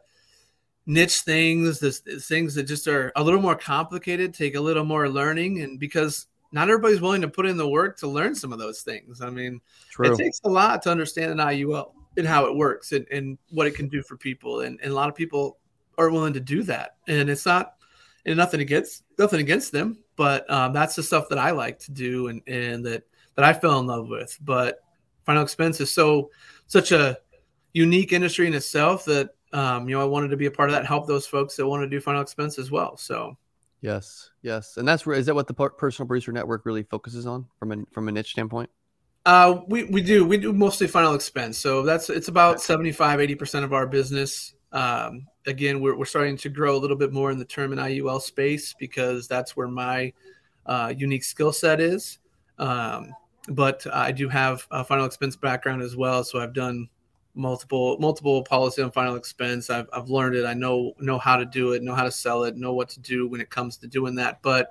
niche 0.86 1.20
things, 1.20 1.80
this, 1.80 2.00
things 2.26 2.54
that 2.54 2.64
just 2.64 2.88
are 2.88 3.12
a 3.16 3.22
little 3.22 3.40
more 3.40 3.56
complicated, 3.56 4.32
take 4.32 4.54
a 4.54 4.60
little 4.60 4.84
more 4.84 5.08
learning, 5.08 5.62
and 5.62 5.78
because 5.78 6.26
not 6.52 6.68
everybody's 6.68 7.00
willing 7.00 7.22
to 7.22 7.28
put 7.28 7.46
in 7.46 7.56
the 7.56 7.68
work 7.68 7.98
to 7.98 8.06
learn 8.06 8.34
some 8.34 8.52
of 8.52 8.58
those 8.58 8.82
things. 8.82 9.20
I 9.20 9.30
mean, 9.30 9.60
True. 9.90 10.12
it 10.12 10.16
takes 10.16 10.40
a 10.44 10.48
lot 10.48 10.82
to 10.82 10.90
understand 10.90 11.30
an 11.30 11.38
IUL 11.38 11.92
and 12.16 12.26
how 12.26 12.46
it 12.46 12.56
works 12.56 12.92
and, 12.92 13.06
and 13.10 13.38
what 13.50 13.66
it 13.66 13.74
can 13.74 13.88
do 13.88 14.02
for 14.02 14.16
people. 14.16 14.60
And, 14.60 14.78
and 14.82 14.92
a 14.92 14.94
lot 14.94 15.08
of 15.08 15.14
people 15.14 15.58
aren't 15.96 16.12
willing 16.12 16.34
to 16.34 16.40
do 16.40 16.62
that. 16.64 16.96
And 17.08 17.30
it's 17.30 17.46
not 17.46 17.74
and 18.24 18.36
nothing 18.36 18.60
against 18.60 19.04
nothing 19.18 19.40
against 19.40 19.72
them, 19.72 19.98
but 20.16 20.50
um, 20.50 20.72
that's 20.72 20.94
the 20.94 21.02
stuff 21.02 21.28
that 21.30 21.38
I 21.38 21.50
like 21.50 21.78
to 21.80 21.92
do 21.92 22.28
and 22.28 22.42
and 22.46 22.84
that 22.86 23.04
that 23.34 23.44
I 23.44 23.52
fell 23.52 23.78
in 23.80 23.86
love 23.86 24.08
with. 24.08 24.36
But 24.40 24.80
final 25.24 25.42
expense 25.42 25.80
is 25.80 25.92
so 25.92 26.30
such 26.66 26.92
a 26.92 27.18
unique 27.72 28.12
industry 28.12 28.46
in 28.46 28.54
itself 28.54 29.04
that 29.06 29.30
um, 29.52 29.88
you 29.88 29.94
know 29.94 30.02
I 30.02 30.04
wanted 30.04 30.28
to 30.28 30.36
be 30.36 30.46
a 30.46 30.50
part 30.50 30.68
of 30.68 30.72
that 30.74 30.80
and 30.80 30.88
help 30.88 31.06
those 31.06 31.26
folks 31.26 31.56
that 31.56 31.66
want 31.66 31.82
to 31.82 31.88
do 31.88 32.00
final 32.00 32.20
expense 32.20 32.58
as 32.58 32.70
well. 32.70 32.96
So 32.96 33.36
yes, 33.80 34.30
yes, 34.42 34.76
and 34.76 34.86
that's 34.86 35.06
is 35.06 35.26
that 35.26 35.34
what 35.34 35.46
the 35.46 35.54
personal 35.54 36.06
producer 36.06 36.32
network 36.32 36.66
really 36.66 36.82
focuses 36.82 37.26
on 37.26 37.46
from 37.58 37.72
a 37.72 37.76
from 37.92 38.08
a 38.08 38.12
niche 38.12 38.32
standpoint. 38.32 38.70
Uh, 39.24 39.60
we, 39.68 39.84
we 39.84 40.02
do 40.02 40.24
we 40.24 40.36
do 40.36 40.52
mostly 40.52 40.88
final 40.88 41.14
expense, 41.14 41.56
so 41.56 41.82
that's 41.82 42.10
it's 42.10 42.28
about 42.28 42.60
75 42.60 43.20
80 43.20 43.34
percent 43.36 43.64
of 43.64 43.72
our 43.72 43.86
business. 43.86 44.54
Um, 44.72 45.26
again, 45.46 45.80
we're, 45.80 45.96
we're 45.96 46.04
starting 46.04 46.36
to 46.38 46.48
grow 46.48 46.76
a 46.76 46.78
little 46.78 46.96
bit 46.96 47.12
more 47.12 47.30
in 47.30 47.38
the 47.38 47.44
term 47.44 47.72
and 47.72 47.80
IUL 47.80 48.20
space 48.20 48.74
because 48.78 49.28
that's 49.28 49.56
where 49.56 49.68
my 49.68 50.12
uh, 50.66 50.92
unique 50.96 51.24
skill 51.24 51.52
set 51.52 51.80
is. 51.80 52.18
Um, 52.58 53.12
but 53.48 53.86
I 53.92 54.12
do 54.12 54.28
have 54.28 54.66
a 54.70 54.84
final 54.84 55.04
expense 55.04 55.36
background 55.36 55.82
as 55.82 55.96
well, 55.96 56.22
so 56.24 56.40
I've 56.40 56.54
done 56.54 56.88
multiple 57.34 57.96
multiple 57.98 58.42
policy 58.44 58.82
on 58.82 58.90
final 58.92 59.16
expense. 59.16 59.70
I've, 59.70 59.88
I've 59.92 60.08
learned 60.08 60.36
it. 60.36 60.44
I 60.44 60.54
know 60.54 60.92
know 61.00 61.18
how 61.18 61.36
to 61.36 61.44
do 61.44 61.72
it, 61.72 61.82
know 61.82 61.94
how 61.94 62.04
to 62.04 62.10
sell 62.10 62.44
it, 62.44 62.56
know 62.56 62.72
what 62.72 62.88
to 62.90 63.00
do 63.00 63.26
when 63.26 63.40
it 63.40 63.50
comes 63.50 63.76
to 63.78 63.88
doing 63.88 64.14
that. 64.16 64.40
But 64.42 64.70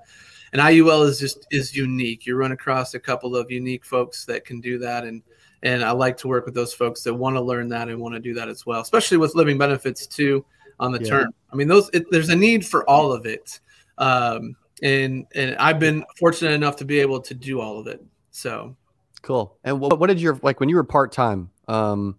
an 0.53 0.59
IUL 0.59 1.07
is 1.07 1.19
just 1.19 1.45
is 1.51 1.75
unique. 1.75 2.25
You 2.25 2.35
run 2.35 2.51
across 2.51 2.93
a 2.93 2.99
couple 2.99 3.35
of 3.35 3.51
unique 3.51 3.85
folks 3.85 4.25
that 4.25 4.45
can 4.45 4.61
do 4.61 4.77
that, 4.79 5.03
and 5.03 5.21
and 5.63 5.83
I 5.83 5.91
like 5.91 6.17
to 6.17 6.27
work 6.27 6.45
with 6.45 6.55
those 6.55 6.73
folks 6.73 7.03
that 7.03 7.13
want 7.13 7.35
to 7.35 7.41
learn 7.41 7.69
that 7.69 7.89
and 7.89 7.99
want 7.99 8.15
to 8.15 8.19
do 8.19 8.33
that 8.33 8.49
as 8.49 8.65
well, 8.65 8.81
especially 8.81 9.17
with 9.17 9.35
living 9.35 9.57
benefits 9.57 10.07
too 10.07 10.45
on 10.79 10.91
the 10.91 11.01
yeah. 11.01 11.09
term. 11.09 11.33
I 11.51 11.55
mean, 11.55 11.67
those 11.67 11.89
it, 11.93 12.09
there's 12.11 12.29
a 12.29 12.35
need 12.35 12.65
for 12.65 12.89
all 12.89 13.11
of 13.11 13.25
it, 13.25 13.59
um, 13.97 14.55
and 14.81 15.25
and 15.35 15.55
I've 15.57 15.79
been 15.79 16.03
fortunate 16.17 16.51
enough 16.51 16.75
to 16.77 16.85
be 16.85 16.99
able 16.99 17.21
to 17.21 17.33
do 17.33 17.59
all 17.59 17.79
of 17.79 17.87
it. 17.87 18.03
So 18.31 18.75
cool. 19.21 19.57
And 19.63 19.79
what, 19.79 19.99
what 19.99 20.07
did 20.07 20.19
your 20.19 20.39
like 20.41 20.59
when 20.59 20.69
you 20.69 20.75
were 20.75 20.83
part 20.83 21.11
time? 21.11 21.51
Um, 21.67 22.17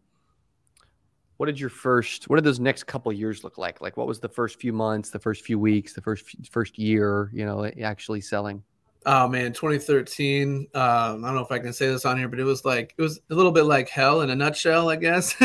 what 1.38 1.46
did 1.46 1.58
your 1.58 1.70
first 1.70 2.30
what 2.30 2.36
did 2.36 2.44
those 2.44 2.60
next 2.60 2.84
couple 2.84 3.12
years 3.12 3.42
look 3.42 3.58
like? 3.58 3.80
Like 3.80 3.96
what 3.96 4.06
was 4.06 4.20
the 4.20 4.28
first 4.28 4.60
few 4.60 4.72
months, 4.72 5.10
the 5.10 5.18
first 5.18 5.44
few 5.44 5.58
weeks, 5.58 5.92
the 5.92 6.00
first 6.00 6.24
first 6.50 6.78
year? 6.78 7.30
You 7.32 7.44
know, 7.44 7.64
actually 7.82 8.20
selling. 8.20 8.62
Oh 9.06 9.28
man 9.28 9.52
2013 9.52 10.68
um, 10.74 10.82
i 10.82 11.10
don't 11.12 11.34
know 11.34 11.40
if 11.40 11.50
i 11.50 11.58
can 11.58 11.72
say 11.72 11.86
this 11.88 12.04
on 12.04 12.16
here 12.16 12.28
but 12.28 12.38
it 12.38 12.44
was 12.44 12.64
like 12.64 12.94
it 12.96 13.02
was 13.02 13.20
a 13.30 13.34
little 13.34 13.52
bit 13.52 13.64
like 13.64 13.88
hell 13.88 14.20
in 14.20 14.30
a 14.30 14.36
nutshell 14.36 14.90
i 14.90 14.96
guess. 14.96 15.34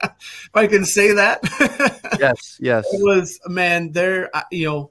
If 0.00 0.54
i 0.54 0.66
can 0.66 0.84
say 0.84 1.12
that. 1.12 1.40
Yes 2.18 2.56
yes. 2.60 2.86
It 2.92 3.02
was 3.02 3.38
man 3.46 3.92
there 3.92 4.30
you 4.50 4.66
know 4.66 4.90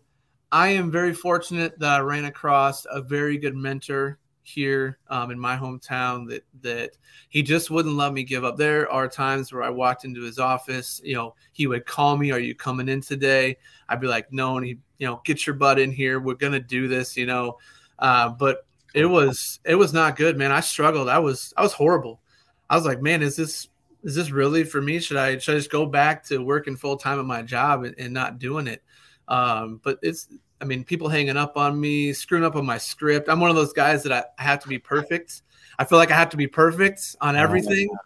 i 0.52 0.70
am 0.70 0.92
very 0.92 1.14
fortunate 1.14 1.78
that 1.80 2.00
i 2.00 2.00
ran 2.00 2.26
across 2.26 2.86
a 2.86 3.02
very 3.02 3.38
good 3.38 3.56
mentor 3.56 4.20
here 4.48 4.98
um, 5.10 5.30
in 5.32 5.40
my 5.40 5.58
hometown 5.58 6.28
that 6.30 6.46
that 6.62 6.92
he 7.30 7.44
just 7.44 7.70
wouldn't 7.70 7.96
let 7.96 8.14
me 8.14 8.24
give 8.24 8.46
up. 8.46 8.56
There 8.56 8.90
are 8.90 9.08
times 9.08 9.52
where 9.52 9.64
I 9.64 9.70
walked 9.70 10.06
into 10.06 10.22
his 10.22 10.40
office, 10.40 11.02
you 11.04 11.16
know, 11.16 11.36
he 11.52 11.68
would 11.68 11.86
call 11.86 12.18
me, 12.18 12.32
"Are 12.32 12.40
you 12.40 12.56
coming 12.56 12.88
in 12.88 13.02
today?" 13.02 13.58
I'd 13.90 14.00
be 14.00 14.08
like, 14.08 14.32
"No," 14.32 14.58
and 14.58 14.66
he, 14.66 14.78
you 15.00 15.08
know, 15.08 15.22
get 15.26 15.46
your 15.46 15.56
butt 15.56 15.80
in 15.80 15.92
here. 15.92 16.20
We're 16.20 16.36
gonna 16.36 16.62
do 16.62 16.88
this, 16.88 17.18
you 17.18 17.26
know. 17.26 17.58
Uh, 18.00 18.30
but 18.30 18.66
it 18.94 19.06
was 19.06 19.60
it 19.66 19.76
was 19.76 19.94
not 19.94 20.16
good, 20.16 20.38
man. 20.38 20.52
I 20.52 20.62
struggled. 20.62 21.10
I 21.10 21.20
was 21.20 21.54
I 21.58 21.62
was 21.62 21.74
horrible. 21.74 22.22
I 22.70 22.76
was 22.76 22.86
like, 22.86 23.02
man, 23.02 23.22
is 23.22 23.36
this 23.36 23.68
is 24.04 24.16
this 24.16 24.32
really 24.32 24.64
for 24.64 24.82
me? 24.82 25.00
Should 25.00 25.18
I 25.18 25.38
should 25.40 25.56
I 25.56 25.58
just 25.58 25.72
go 25.72 25.86
back 25.86 26.24
to 26.26 26.38
working 26.38 26.78
full 26.78 26.96
time 26.96 27.20
at 27.20 27.26
my 27.26 27.42
job 27.42 27.84
and, 27.84 27.96
and 27.98 28.14
not 28.14 28.40
doing 28.40 28.68
it? 28.68 28.82
Um, 29.28 29.82
but 29.84 30.00
it's 30.02 30.30
I 30.60 30.66
mean, 30.66 30.84
people 30.84 31.08
hanging 31.08 31.38
up 31.38 31.56
on 31.56 31.80
me, 31.80 32.14
screwing 32.14 32.44
up 32.44 32.56
on 32.56 32.66
my 32.66 32.78
script. 32.78 33.30
I'm 33.30 33.40
one 33.40 33.50
of 33.50 33.56
those 33.56 33.74
guys 33.74 34.04
that 34.04 34.12
I, 34.12 34.24
I 34.40 34.44
have 34.44 34.60
to 34.62 34.68
be 34.68 34.80
perfect. 34.80 35.44
I 35.78 35.86
feel 35.86 35.98
like 35.98 36.12
I 36.12 36.16
have 36.16 36.30
to 36.30 36.38
be 36.38 36.48
perfect 36.48 37.16
on 37.22 37.36
oh, 37.36 37.40
everything. 37.40 37.90
Oh, 37.92 37.98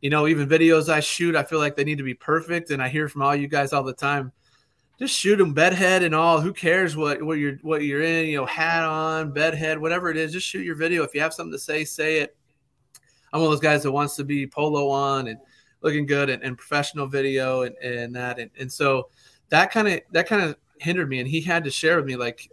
you 0.00 0.08
know, 0.08 0.26
even 0.26 0.48
videos 0.48 0.88
I 0.88 1.00
shoot, 1.00 1.36
I 1.36 1.42
feel 1.42 1.58
like 1.58 1.76
they 1.76 1.84
need 1.84 1.98
to 1.98 2.04
be 2.04 2.14
perfect. 2.14 2.70
And 2.70 2.82
I 2.82 2.88
hear 2.88 3.08
from 3.08 3.22
all 3.22 3.36
you 3.36 3.48
guys 3.48 3.72
all 3.74 3.82
the 3.82 3.92
time, 3.92 4.32
just 4.98 5.14
shoot 5.14 5.36
them 5.36 5.52
bedhead 5.52 6.02
and 6.02 6.14
all. 6.14 6.40
Who 6.40 6.52
cares 6.52 6.96
what 6.96 7.22
what 7.22 7.38
you're 7.38 7.56
what 7.62 7.82
you're 7.82 8.02
in? 8.02 8.26
You 8.26 8.38
know, 8.38 8.46
hat 8.46 8.84
on, 8.84 9.32
bedhead, 9.32 9.78
whatever 9.78 10.10
it 10.10 10.16
is. 10.16 10.32
Just 10.32 10.46
shoot 10.46 10.64
your 10.64 10.74
video. 10.74 11.02
If 11.02 11.14
you 11.14 11.20
have 11.20 11.34
something 11.34 11.52
to 11.52 11.58
say, 11.58 11.84
say 11.84 12.18
it. 12.18 12.36
I'm 13.32 13.40
one 13.40 13.46
of 13.46 13.52
those 13.52 13.60
guys 13.60 13.82
that 13.82 13.92
wants 13.92 14.16
to 14.16 14.24
be 14.24 14.46
polo 14.46 14.88
on 14.88 15.28
and 15.28 15.38
looking 15.82 16.06
good 16.06 16.30
and, 16.30 16.42
and 16.42 16.58
professional 16.58 17.06
video 17.06 17.62
and, 17.62 17.76
and 17.76 18.14
that 18.14 18.38
and, 18.38 18.50
and 18.58 18.70
so 18.70 19.08
that 19.50 19.70
kind 19.70 19.88
of 19.88 20.00
that 20.12 20.26
kind 20.26 20.42
of 20.42 20.56
hindered 20.80 21.08
me 21.08 21.20
and 21.20 21.28
he 21.28 21.40
had 21.40 21.64
to 21.64 21.70
share 21.70 21.96
with 21.96 22.06
me 22.06 22.16
like 22.16 22.50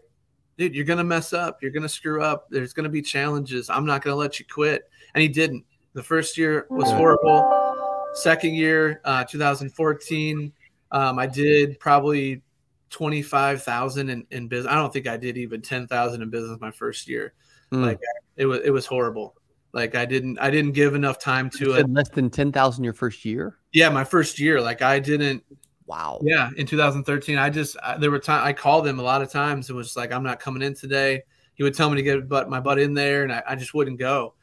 dude 0.57 0.75
you're 0.75 0.85
gonna 0.85 1.03
mess 1.03 1.33
up. 1.33 1.61
You're 1.61 1.71
gonna 1.71 1.89
screw 1.89 2.21
up. 2.21 2.47
There's 2.49 2.73
gonna 2.73 2.89
be 2.89 3.01
challenges. 3.01 3.69
I'm 3.69 3.85
not 3.85 4.03
gonna 4.03 4.15
let 4.15 4.39
you 4.39 4.45
quit. 4.45 4.89
And 5.15 5.21
he 5.21 5.27
didn't. 5.27 5.63
The 5.93 6.03
first 6.03 6.37
year 6.37 6.67
was 6.69 6.91
horrible. 6.91 8.07
Second 8.13 8.55
year 8.55 9.01
uh, 9.05 9.23
2014 9.23 10.51
um, 10.91 11.19
i 11.19 11.27
did 11.27 11.77
probably 11.79 12.41
25000 12.89 14.09
in, 14.09 14.25
in 14.31 14.47
business. 14.47 14.71
I 14.71 14.75
don't 14.75 14.91
think 14.91 15.07
i 15.07 15.17
did 15.17 15.37
even 15.37 15.61
10000 15.61 16.21
in 16.21 16.29
business 16.29 16.59
my 16.59 16.71
first 16.71 17.07
year. 17.07 17.33
Mm. 17.71 17.85
like 17.85 17.99
it 18.37 18.45
was 18.45 18.61
it 18.63 18.71
was 18.71 18.85
horrible. 18.85 19.35
Like 19.73 19.95
i 19.95 20.05
didn't 20.05 20.39
i 20.39 20.49
didn't 20.49 20.71
give 20.71 20.95
enough 20.95 21.19
time 21.19 21.49
to 21.57 21.73
it. 21.73 21.89
less 21.89 22.09
than 22.09 22.29
10000 22.29 22.83
your 22.83 22.93
first 22.93 23.25
year? 23.25 23.57
Yeah 23.73 23.89
my 23.89 24.03
first 24.03 24.39
year. 24.39 24.61
Like 24.61 24.81
i 24.81 24.99
didn't 24.99 25.43
Wow. 25.87 26.19
Yeah, 26.21 26.49
in 26.57 26.67
2013, 26.67 27.37
I 27.37 27.49
just 27.49 27.77
I, 27.81 27.97
there 27.97 28.11
were 28.11 28.19
time 28.19 28.45
I 28.45 28.51
called 28.51 28.85
him 28.85 28.99
a 28.99 29.03
lot 29.03 29.21
of 29.21 29.31
times 29.31 29.69
and 29.69 29.77
was 29.77 29.95
like, 29.95 30.11
"I'm 30.11 30.23
not 30.23 30.39
coming 30.39 30.61
in 30.61 30.73
today." 30.73 31.23
He 31.55 31.63
would 31.63 31.73
tell 31.73 31.89
me 31.89 31.95
to 31.95 32.03
get 32.03 32.29
but 32.29 32.49
my 32.49 32.59
butt 32.59 32.77
in 32.77 32.93
there, 32.93 33.23
and 33.23 33.31
I, 33.31 33.41
I 33.47 33.55
just 33.55 33.73
wouldn't 33.73 33.97
go. 33.97 34.35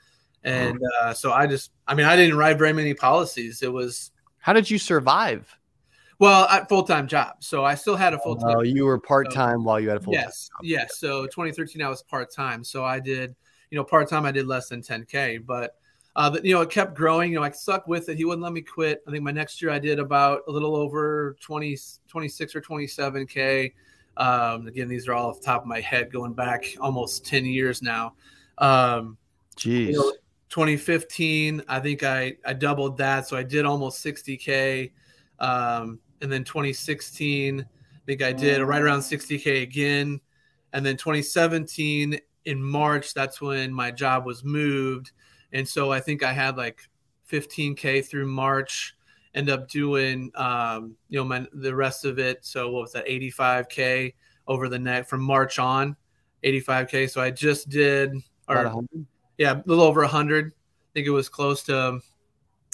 And 0.43 0.79
uh, 1.01 1.15
so 1.15 1.33
I 1.33 1.47
just, 1.47 1.71
I 1.87 1.95
mean, 1.95 2.07
I 2.07 2.17
didn't 2.17 2.37
write 2.37 2.59
very 2.59 2.73
many 2.73 2.95
policies. 2.95 3.63
It 3.63 3.73
was. 3.73 4.11
How 4.39 4.53
did 4.53 4.71
you 4.71 4.79
survive? 4.79 5.55
Well, 6.19 6.49
full 6.67 6.85
time 6.85 7.07
job, 7.07 7.37
so 7.41 7.65
I 7.65 7.75
still 7.75 7.97
had 7.97 8.15
a 8.15 8.19
full 8.19 8.37
time. 8.37 8.57
Oh, 8.57 8.63
you 8.63 8.87
were 8.87 8.99
part 8.99 9.30
time 9.30 9.61
so, 9.61 9.65
while 9.65 9.80
you 9.80 9.89
had 9.91 9.99
a 9.99 10.00
full. 10.00 10.15
Time. 10.15 10.23
Yes, 10.23 10.50
yes. 10.63 10.99
So 10.99 11.26
2013, 11.26 11.83
I 11.83 11.89
was 11.89 12.02
part 12.02 12.33
time. 12.33 12.65
So 12.65 12.85
I 12.85 13.00
did, 13.00 13.35
you 13.71 13.76
know, 13.76 13.85
part 13.85 14.09
time. 14.09 14.25
I 14.25 14.33
did 14.33 14.47
less 14.47 14.69
than 14.69 14.80
10k, 14.80 15.45
but 15.45 15.76
uh, 16.17 16.31
but, 16.31 16.45
you 16.45 16.55
know, 16.55 16.61
it 16.61 16.71
kept 16.71 16.95
growing. 16.95 17.33
You 17.33 17.39
know, 17.39 17.45
I 17.45 17.50
stuck 17.50 17.89
with 17.89 18.09
it. 18.09 18.17
He 18.17 18.25
wouldn't 18.25 18.43
let 18.43 18.53
me 18.53 18.63
quit. 18.63 19.03
I 19.07 19.11
think 19.11 19.25
my 19.25 19.33
next 19.33 19.61
year 19.61 19.71
I 19.71 19.79
did 19.79 19.99
about 19.99 20.43
a 20.47 20.50
little 20.50 20.77
over 20.77 21.37
20, 21.41 21.77
26 22.09 22.55
or 22.55 22.61
27K. 22.61 23.73
Um, 24.17 24.69
again, 24.69 24.89
these 24.89 25.09
are 25.09 25.15
all 25.15 25.31
off 25.31 25.41
the 25.41 25.47
top 25.47 25.63
of 25.63 25.67
my 25.67 25.81
head 25.81 26.13
going 26.13 26.33
back 26.33 26.65
almost 26.81 27.27
10 27.27 27.45
years 27.45 27.83
now. 27.83 28.15
Um, 28.59 29.17
Jeez. 29.57 29.89
You 29.89 29.93
know, 29.95 30.13
2015, 30.50 31.63
I 31.69 31.81
think 31.81 32.05
I, 32.05 32.37
I 32.47 32.53
doubled 32.53 32.97
that. 32.99 33.27
So 33.27 33.37
I 33.37 33.43
did 33.43 33.65
almost 33.65 34.05
60K. 34.05 34.93
Um, 35.41 35.99
and 36.23 36.31
then 36.31 36.45
2016, 36.45 37.61
I 37.61 37.65
think 38.07 38.23
I 38.23 38.33
did 38.33 38.63
right 38.63 38.81
around 38.81 39.00
60K 39.00 39.63
again. 39.63 40.21
And 40.73 40.87
then 40.87 40.97
2017 40.97 42.21
in 42.45 42.63
March, 42.63 43.15
that's 43.15 43.41
when 43.41 43.73
my 43.75 43.91
job 43.91 44.27
was 44.27 44.45
moved 44.45 45.11
and 45.54 45.67
so 45.67 45.93
I 45.93 46.00
think 46.00 46.23
I 46.23 46.32
had 46.32 46.56
like 46.56 46.80
15k 47.30 48.04
through 48.04 48.26
March. 48.26 48.95
End 49.34 49.49
up 49.49 49.69
doing 49.69 50.30
um, 50.34 50.95
you 51.08 51.19
know 51.19 51.25
my 51.25 51.47
the 51.54 51.75
rest 51.75 52.04
of 52.04 52.19
it. 52.19 52.45
So 52.45 52.71
what 52.71 52.82
was 52.82 52.93
that 52.93 53.06
85k 53.06 54.14
over 54.47 54.69
the 54.69 54.78
neck 54.78 55.08
from 55.08 55.23
March 55.23 55.58
on, 55.58 55.97
85k. 56.45 57.10
So 57.10 57.21
I 57.21 57.30
just 57.30 57.69
did 57.69 58.14
or 58.49 58.84
yeah, 59.38 59.54
a 59.54 59.62
little 59.64 59.84
over 59.84 60.02
100. 60.02 60.47
I 60.47 60.50
think 60.93 61.06
it 61.06 61.10
was 61.10 61.28
close 61.28 61.62
to 61.64 62.00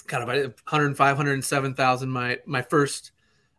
kind 0.07 0.23
of 0.23 0.27
105, 0.27 0.97
107,000. 0.97 2.09
My 2.09 2.39
my 2.45 2.61
first 2.61 3.11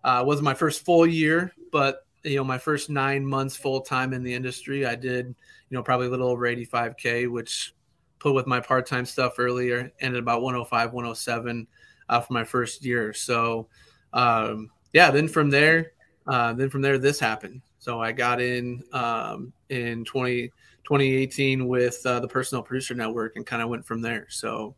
uh, 0.05 0.23
was 0.27 0.43
my 0.43 0.55
first 0.55 0.85
full 0.85 1.07
year, 1.07 1.53
but 1.71 2.07
you 2.23 2.37
know 2.37 2.45
my 2.45 2.59
first 2.59 2.91
nine 2.91 3.27
months 3.27 3.57
full 3.57 3.81
time 3.81 4.13
in 4.13 4.23
the 4.23 4.35
industry, 4.35 4.85
I 4.87 4.95
did 4.95 5.27
you 5.27 5.77
know 5.77 5.83
probably 5.83 6.09
a 6.09 6.11
little 6.11 6.29
over 6.29 6.45
85k, 6.47 7.31
which 7.31 7.75
put 8.23 8.35
with 8.35 8.47
my 8.47 8.61
part-time 8.61 9.05
stuff 9.05 9.35
earlier 9.39 9.91
ended 10.01 10.23
about 10.23 10.43
105 10.43 10.93
107 10.93 11.67
uh, 12.09 12.21
for 12.21 12.33
my 12.33 12.45
first 12.45 12.85
year. 12.85 13.13
So 13.13 13.69
um, 14.13 14.71
yeah 14.93 15.11
then 15.11 15.27
from 15.27 15.51
there 15.51 15.93
uh, 16.29 16.53
then 16.53 16.71
from 16.71 16.83
there 16.83 16.99
this 16.99 17.19
happened. 17.19 17.63
So 17.79 18.01
i 18.01 18.13
got 18.13 18.41
in 18.41 18.85
um, 18.93 19.53
in 19.71 20.05
20, 20.05 20.49
2018 20.85 21.67
with 21.67 22.01
uh, 22.07 22.21
the 22.21 22.29
personal 22.29 22.63
producer 22.63 22.95
network 22.95 23.35
and 23.35 23.45
kind 23.45 23.61
of 23.61 23.69
went 23.69 23.85
from 23.85 24.01
there. 24.01 24.27
So 24.31 24.77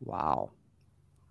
wow. 0.00 0.50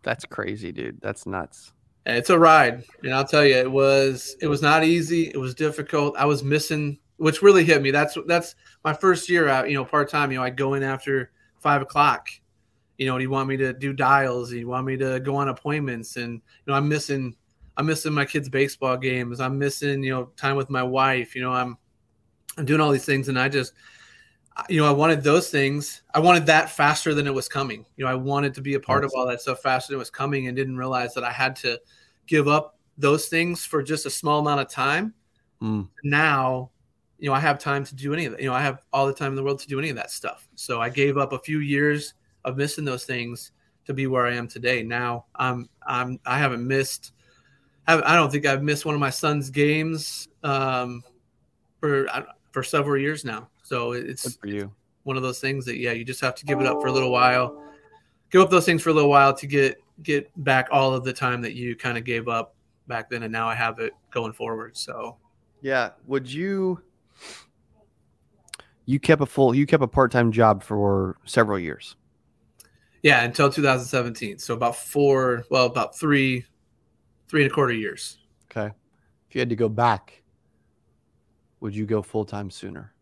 That's 0.03 0.23
crazy 0.23 0.71
dude. 0.71 1.01
That's 1.01 1.25
nuts. 1.25 1.73
It's 2.05 2.29
a 2.29 2.37
ride 2.37 2.83
and 3.03 3.11
i'll 3.11 3.25
tell 3.25 3.43
you 3.43 3.55
it 3.55 3.71
was 3.71 4.35
it 4.39 4.47
was 4.47 4.61
not 4.61 4.83
easy. 4.83 5.29
It 5.29 5.37
was 5.37 5.55
difficult. 5.55 6.15
I 6.15 6.25
was 6.25 6.43
missing 6.43 6.99
which 7.17 7.41
really 7.41 7.63
hit 7.63 7.81
me. 7.81 7.91
That's 7.91 8.17
that's 8.27 8.55
my 8.83 8.93
first 8.93 9.29
year 9.29 9.47
out, 9.47 9.69
you 9.69 9.75
know, 9.75 9.85
part 9.85 10.09
time. 10.09 10.31
You 10.31 10.39
know, 10.39 10.43
I 10.43 10.49
go 10.49 10.73
in 10.73 10.83
after 10.83 11.31
five 11.59 11.81
o'clock. 11.81 12.27
You 12.97 13.07
know, 13.07 13.15
and 13.15 13.21
he 13.21 13.27
want 13.27 13.49
me 13.49 13.57
to 13.57 13.73
do 13.73 13.91
dials. 13.91 14.49
He 14.49 14.63
want 14.63 14.85
me 14.85 14.95
to 14.97 15.19
go 15.19 15.35
on 15.35 15.49
appointments, 15.49 16.15
and 16.15 16.35
you 16.35 16.41
know, 16.67 16.73
I'm 16.75 16.87
missing. 16.87 17.35
I'm 17.77 17.85
missing 17.85 18.13
my 18.13 18.23
kids' 18.23 18.47
baseball 18.47 18.95
games. 18.95 19.41
I'm 19.41 19.57
missing, 19.57 20.01
you 20.01 20.11
know, 20.11 20.31
time 20.37 20.55
with 20.55 20.69
my 20.69 20.81
wife. 20.83 21.35
You 21.35 21.41
know, 21.41 21.51
I'm 21.51 21.77
I'm 22.57 22.63
doing 22.63 22.79
all 22.79 22.91
these 22.91 23.03
things, 23.03 23.27
and 23.27 23.37
I 23.37 23.49
just, 23.49 23.73
you 24.69 24.79
know, 24.79 24.87
I 24.87 24.91
wanted 24.91 25.23
those 25.23 25.49
things. 25.49 26.03
I 26.13 26.19
wanted 26.19 26.45
that 26.45 26.69
faster 26.69 27.13
than 27.13 27.27
it 27.27 27.33
was 27.33 27.49
coming. 27.49 27.85
You 27.97 28.05
know, 28.05 28.11
I 28.11 28.15
wanted 28.15 28.53
to 28.53 28.61
be 28.61 28.75
a 28.75 28.79
part 28.79 29.03
of 29.03 29.11
all 29.13 29.27
that 29.27 29.41
stuff 29.41 29.61
faster 29.61 29.91
than 29.91 29.97
it 29.97 29.99
was 29.99 30.09
coming, 30.09 30.47
and 30.47 30.55
didn't 30.55 30.77
realize 30.77 31.13
that 31.15 31.25
I 31.25 31.33
had 31.33 31.57
to 31.57 31.81
give 32.27 32.47
up 32.47 32.79
those 32.97 33.25
things 33.25 33.65
for 33.65 33.83
just 33.83 34.05
a 34.05 34.09
small 34.09 34.39
amount 34.39 34.61
of 34.61 34.69
time. 34.69 35.13
Mm. 35.61 35.89
Now 36.03 36.71
you 37.25 37.31
know, 37.31 37.35
I 37.35 37.39
have 37.39 37.57
time 37.57 37.83
to 37.83 37.95
do 37.95 38.13
any 38.13 38.25
of 38.25 38.33
that. 38.33 38.39
You 38.39 38.49
know, 38.49 38.53
I 38.53 38.61
have 38.61 38.83
all 38.93 39.07
the 39.07 39.13
time 39.13 39.29
in 39.31 39.35
the 39.35 39.41
world 39.41 39.57
to 39.61 39.67
do 39.67 39.79
any 39.79 39.89
of 39.89 39.95
that 39.95 40.11
stuff. 40.11 40.47
So 40.53 40.79
I 40.79 40.89
gave 40.89 41.17
up 41.17 41.33
a 41.33 41.39
few 41.39 41.57
years 41.57 42.13
of 42.43 42.55
missing 42.55 42.85
those 42.85 43.03
things 43.03 43.51
to 43.85 43.95
be 43.95 44.05
where 44.05 44.27
I 44.27 44.35
am 44.35 44.47
today. 44.47 44.83
Now 44.83 45.25
I'm 45.33 45.67
I'm 45.87 46.19
I 46.27 46.37
haven't 46.37 46.67
missed. 46.67 47.13
I 47.87 48.13
don't 48.13 48.31
think 48.31 48.45
I've 48.45 48.61
missed 48.61 48.85
one 48.85 48.93
of 48.93 49.01
my 49.01 49.09
son's 49.09 49.49
games 49.49 50.27
um, 50.43 51.03
for 51.79 52.07
for 52.51 52.61
several 52.61 53.01
years 53.01 53.25
now. 53.25 53.49
So 53.63 53.93
it's 53.93 54.27
Good 54.27 54.39
for 54.39 54.47
you. 54.47 54.71
One 55.01 55.17
of 55.17 55.23
those 55.23 55.39
things 55.39 55.65
that 55.65 55.77
yeah, 55.77 55.93
you 55.93 56.05
just 56.05 56.21
have 56.21 56.35
to 56.35 56.45
give 56.45 56.61
it 56.61 56.67
up 56.67 56.79
for 56.79 56.89
a 56.89 56.91
little 56.91 57.11
while. 57.11 57.59
Give 58.29 58.43
up 58.43 58.51
those 58.51 58.65
things 58.65 58.83
for 58.83 58.91
a 58.91 58.93
little 58.93 59.09
while 59.09 59.33
to 59.33 59.47
get 59.47 59.81
get 60.03 60.29
back 60.43 60.67
all 60.69 60.93
of 60.93 61.03
the 61.03 61.13
time 61.13 61.41
that 61.41 61.55
you 61.55 61.75
kind 61.75 61.97
of 61.97 62.03
gave 62.03 62.27
up 62.27 62.53
back 62.87 63.09
then, 63.09 63.23
and 63.23 63.31
now 63.31 63.49
I 63.49 63.55
have 63.55 63.79
it 63.79 63.93
going 64.11 64.33
forward. 64.33 64.77
So 64.77 65.17
yeah, 65.63 65.89
would 66.05 66.31
you? 66.31 66.83
You 68.85 68.99
kept 68.99 69.21
a 69.21 69.25
full 69.25 69.55
you 69.55 69.65
kept 69.65 69.83
a 69.83 69.87
part-time 69.87 70.31
job 70.31 70.63
for 70.63 71.17
several 71.25 71.59
years. 71.59 71.95
Yeah 73.01 73.23
until 73.23 73.51
2017 73.51 74.39
so 74.39 74.53
about 74.53 74.75
four 74.75 75.43
well 75.49 75.65
about 75.65 75.97
three 75.97 76.45
three 77.27 77.43
and 77.43 77.51
a 77.51 77.53
quarter 77.53 77.73
years. 77.73 78.17
Okay. 78.51 78.73
If 79.29 79.35
you 79.35 79.39
had 79.39 79.49
to 79.49 79.55
go 79.55 79.69
back 79.69 80.23
would 81.59 81.75
you 81.75 81.85
go 81.85 82.01
full-time 82.01 82.51
sooner? 82.51 82.93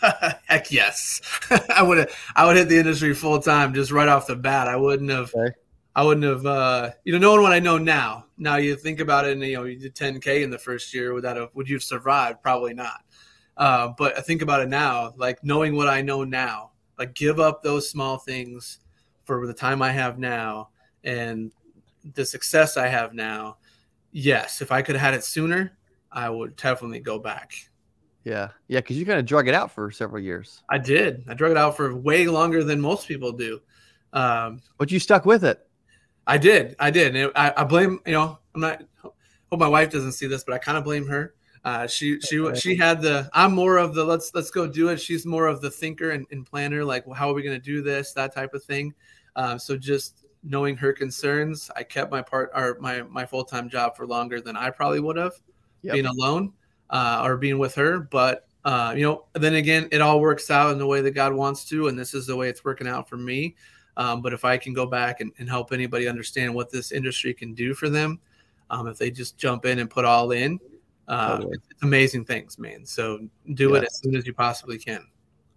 Heck 0.46 0.70
yes. 0.70 1.20
I 1.76 1.82
would 1.82 1.98
have 1.98 2.14
i 2.36 2.46
would 2.46 2.56
hit 2.56 2.68
the 2.68 2.78
industry 2.78 3.14
full-time 3.14 3.74
just 3.74 3.90
right 3.90 4.08
off 4.08 4.26
the 4.26 4.36
bat. 4.36 4.68
I 4.68 4.76
wouldn't 4.76 5.10
have 5.10 5.34
okay. 5.34 5.54
i 5.96 6.04
wouldn't 6.04 6.24
have 6.24 6.46
uh 6.46 6.90
you 7.04 7.12
know 7.12 7.18
knowing 7.18 7.42
what 7.42 7.52
i 7.52 7.58
know 7.58 7.78
now 7.78 8.26
now 8.38 8.56
you 8.56 8.76
think 8.76 9.00
about 9.00 9.26
it 9.26 9.32
and 9.32 9.42
you 9.42 9.54
know 9.54 9.64
you 9.64 9.76
did 9.76 9.94
10k 9.94 10.42
in 10.42 10.50
the 10.50 10.58
first 10.58 10.94
year 10.94 11.12
would 11.12 11.24
that 11.24 11.36
have 11.36 11.50
would 11.54 11.68
you 11.68 11.76
have 11.76 11.82
survived? 11.82 12.42
Probably 12.42 12.74
not 12.74 13.02
Uh, 13.56 13.92
but 13.98 14.16
I 14.16 14.20
think 14.20 14.42
about 14.42 14.62
it 14.62 14.68
now, 14.68 15.12
like 15.16 15.42
knowing 15.44 15.76
what 15.76 15.88
I 15.88 16.02
know 16.02 16.24
now, 16.24 16.70
like 16.98 17.14
give 17.14 17.40
up 17.40 17.62
those 17.62 17.88
small 17.88 18.18
things 18.18 18.78
for 19.24 19.46
the 19.46 19.54
time 19.54 19.82
I 19.82 19.90
have 19.90 20.18
now 20.18 20.70
and 21.04 21.50
the 22.14 22.24
success 22.24 22.76
I 22.76 22.88
have 22.88 23.14
now. 23.14 23.58
Yes, 24.12 24.60
if 24.60 24.72
I 24.72 24.82
could 24.82 24.96
have 24.96 25.02
had 25.02 25.14
it 25.14 25.24
sooner, 25.24 25.76
I 26.10 26.28
would 26.28 26.56
definitely 26.56 27.00
go 27.00 27.18
back. 27.18 27.52
Yeah, 28.24 28.48
yeah, 28.68 28.80
because 28.80 28.98
you 28.98 29.06
kind 29.06 29.18
of 29.18 29.26
drug 29.26 29.48
it 29.48 29.54
out 29.54 29.70
for 29.70 29.90
several 29.90 30.22
years. 30.22 30.62
I 30.68 30.78
did. 30.78 31.24
I 31.28 31.34
drug 31.34 31.52
it 31.52 31.56
out 31.56 31.76
for 31.76 31.94
way 31.94 32.26
longer 32.26 32.64
than 32.64 32.80
most 32.80 33.08
people 33.08 33.32
do. 33.32 33.60
Um, 34.12 34.60
but 34.78 34.90
you 34.90 34.98
stuck 34.98 35.24
with 35.24 35.44
it. 35.44 35.66
I 36.26 36.36
did. 36.36 36.76
I 36.78 36.90
did. 36.90 37.16
And 37.16 37.32
I, 37.34 37.52
I 37.56 37.64
blame. 37.64 38.00
You 38.06 38.12
know, 38.12 38.38
I'm 38.54 38.60
not. 38.60 38.82
Hope 39.02 39.58
my 39.58 39.68
wife 39.68 39.90
doesn't 39.90 40.12
see 40.12 40.26
this, 40.26 40.44
but 40.44 40.54
I 40.54 40.58
kind 40.58 40.76
of 40.76 40.84
blame 40.84 41.06
her. 41.06 41.34
Uh, 41.64 41.86
she 41.86 42.18
she 42.20 42.54
she 42.54 42.74
had 42.74 43.02
the. 43.02 43.28
I'm 43.34 43.54
more 43.54 43.76
of 43.76 43.94
the 43.94 44.04
let's 44.04 44.34
let's 44.34 44.50
go 44.50 44.66
do 44.66 44.88
it. 44.88 45.00
She's 45.00 45.26
more 45.26 45.46
of 45.46 45.60
the 45.60 45.70
thinker 45.70 46.12
and, 46.12 46.26
and 46.30 46.46
planner. 46.46 46.84
Like, 46.84 47.06
well, 47.06 47.14
how 47.14 47.30
are 47.30 47.34
we 47.34 47.42
going 47.42 47.58
to 47.58 47.64
do 47.64 47.82
this? 47.82 48.12
That 48.12 48.34
type 48.34 48.54
of 48.54 48.62
thing. 48.64 48.94
Uh, 49.36 49.58
so 49.58 49.76
just 49.76 50.24
knowing 50.42 50.76
her 50.76 50.92
concerns, 50.92 51.70
I 51.76 51.82
kept 51.82 52.10
my 52.10 52.22
part 52.22 52.50
or 52.54 52.78
my 52.80 53.02
my 53.02 53.26
full 53.26 53.44
time 53.44 53.68
job 53.68 53.94
for 53.94 54.06
longer 54.06 54.40
than 54.40 54.56
I 54.56 54.70
probably 54.70 55.00
would 55.00 55.16
have, 55.16 55.34
yep. 55.82 55.94
being 55.94 56.06
alone 56.06 56.54
uh, 56.88 57.22
or 57.24 57.36
being 57.36 57.58
with 57.58 57.74
her. 57.74 58.00
But 58.00 58.46
uh, 58.64 58.94
you 58.96 59.02
know, 59.02 59.24
then 59.34 59.54
again, 59.54 59.88
it 59.92 60.00
all 60.00 60.20
works 60.20 60.50
out 60.50 60.72
in 60.72 60.78
the 60.78 60.86
way 60.86 61.00
that 61.02 61.12
God 61.12 61.32
wants 61.32 61.64
to, 61.66 61.88
and 61.88 61.98
this 61.98 62.14
is 62.14 62.26
the 62.26 62.36
way 62.36 62.48
it's 62.48 62.64
working 62.64 62.86
out 62.86 63.08
for 63.08 63.16
me. 63.16 63.54
Um, 63.96 64.22
but 64.22 64.32
if 64.32 64.44
I 64.44 64.56
can 64.56 64.72
go 64.72 64.86
back 64.86 65.20
and, 65.20 65.32
and, 65.38 65.48
help 65.48 65.72
anybody 65.72 66.08
understand 66.08 66.54
what 66.54 66.70
this 66.70 66.92
industry 66.92 67.34
can 67.34 67.54
do 67.54 67.74
for 67.74 67.90
them, 67.90 68.20
um, 68.70 68.86
if 68.86 68.96
they 68.96 69.10
just 69.10 69.36
jump 69.36 69.66
in 69.66 69.80
and 69.80 69.90
put 69.90 70.04
all 70.04 70.30
in, 70.30 70.60
uh, 71.08 71.36
totally. 71.36 71.58
it's 71.70 71.82
amazing 71.82 72.24
things, 72.24 72.58
man. 72.58 72.84
So 72.86 73.28
do 73.54 73.70
yes. 73.70 73.82
it 73.82 73.86
as 73.86 74.00
soon 74.02 74.16
as 74.16 74.26
you 74.26 74.34
possibly 74.34 74.78
can. 74.78 75.06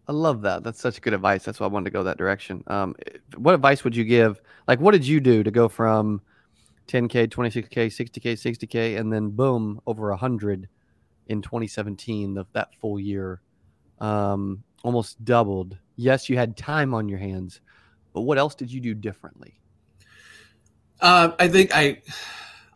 I 0.07 0.11
love 0.11 0.41
that. 0.41 0.63
That's 0.63 0.81
such 0.81 1.01
good 1.01 1.13
advice. 1.13 1.43
That's 1.43 1.59
why 1.59 1.65
I 1.65 1.69
wanted 1.69 1.85
to 1.85 1.91
go 1.91 2.03
that 2.03 2.17
direction. 2.17 2.63
Um, 2.67 2.95
what 3.37 3.55
advice 3.55 3.83
would 3.83 3.95
you 3.95 4.03
give? 4.03 4.41
Like, 4.67 4.81
what 4.81 4.91
did 4.91 5.07
you 5.07 5.21
do 5.21 5.43
to 5.43 5.51
go 5.51 5.69
from 5.69 6.21
10K, 6.87 7.27
26K, 7.27 7.87
60K, 7.87 8.33
60K, 8.33 8.99
and 8.99 9.13
then 9.13 9.29
boom, 9.29 9.79
over 9.87 10.09
100 10.09 10.67
in 11.27 11.41
2017, 11.41 12.33
the, 12.33 12.45
that 12.51 12.75
full 12.81 12.99
year? 12.99 13.41
Um, 13.99 14.63
almost 14.83 15.23
doubled. 15.23 15.77
Yes, 15.95 16.27
you 16.27 16.37
had 16.37 16.57
time 16.57 16.93
on 16.93 17.07
your 17.07 17.19
hands, 17.19 17.61
but 18.13 18.21
what 18.21 18.37
else 18.37 18.55
did 18.55 18.71
you 18.71 18.81
do 18.81 18.93
differently? 18.93 19.53
Uh, 20.99 21.31
I 21.39 21.47
think 21.47 21.73
I 21.73 22.01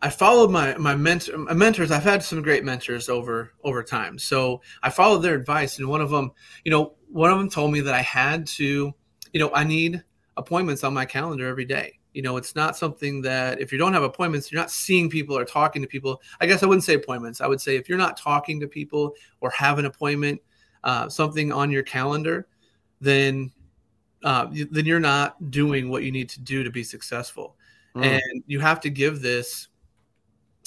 I 0.00 0.10
followed 0.10 0.50
my 0.50 0.76
my 0.76 0.94
mentor 0.94 1.38
my 1.38 1.54
mentors. 1.54 1.90
I've 1.90 2.04
had 2.04 2.22
some 2.22 2.42
great 2.42 2.64
mentors 2.64 3.08
over 3.08 3.52
over 3.64 3.82
time, 3.82 4.18
so 4.18 4.60
I 4.82 4.90
followed 4.90 5.18
their 5.18 5.34
advice. 5.34 5.78
And 5.78 5.88
one 5.88 6.00
of 6.00 6.10
them, 6.10 6.32
you 6.64 6.70
know, 6.70 6.94
one 7.08 7.30
of 7.30 7.38
them 7.38 7.50
told 7.50 7.72
me 7.72 7.80
that 7.80 7.94
I 7.94 8.02
had 8.02 8.46
to, 8.48 8.92
you 9.32 9.40
know, 9.40 9.50
I 9.52 9.64
need 9.64 10.02
appointments 10.36 10.84
on 10.84 10.94
my 10.94 11.04
calendar 11.04 11.48
every 11.48 11.64
day. 11.64 11.98
You 12.14 12.22
know, 12.22 12.36
it's 12.36 12.54
not 12.54 12.76
something 12.76 13.22
that 13.22 13.60
if 13.60 13.72
you 13.72 13.78
don't 13.78 13.92
have 13.92 14.02
appointments, 14.02 14.50
you're 14.50 14.60
not 14.60 14.70
seeing 14.70 15.10
people 15.10 15.36
or 15.36 15.44
talking 15.44 15.82
to 15.82 15.88
people. 15.88 16.20
I 16.40 16.46
guess 16.46 16.62
I 16.62 16.66
wouldn't 16.66 16.84
say 16.84 16.94
appointments. 16.94 17.40
I 17.40 17.46
would 17.46 17.60
say 17.60 17.76
if 17.76 17.88
you're 17.88 17.98
not 17.98 18.16
talking 18.16 18.60
to 18.60 18.68
people 18.68 19.14
or 19.40 19.50
have 19.50 19.78
an 19.78 19.84
appointment, 19.84 20.40
uh, 20.84 21.08
something 21.08 21.52
on 21.52 21.70
your 21.70 21.82
calendar, 21.82 22.46
then 23.00 23.52
uh, 24.24 24.46
then 24.70 24.84
you're 24.84 25.00
not 25.00 25.50
doing 25.50 25.90
what 25.90 26.02
you 26.02 26.10
need 26.10 26.28
to 26.30 26.40
do 26.40 26.64
to 26.64 26.70
be 26.70 26.82
successful. 26.82 27.56
Mm. 27.94 28.04
And 28.04 28.42
you 28.46 28.60
have 28.60 28.80
to 28.80 28.90
give 28.90 29.20
this 29.20 29.68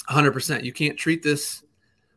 100%. 0.08 0.64
You 0.64 0.72
can't 0.72 0.98
treat 0.98 1.22
this 1.22 1.62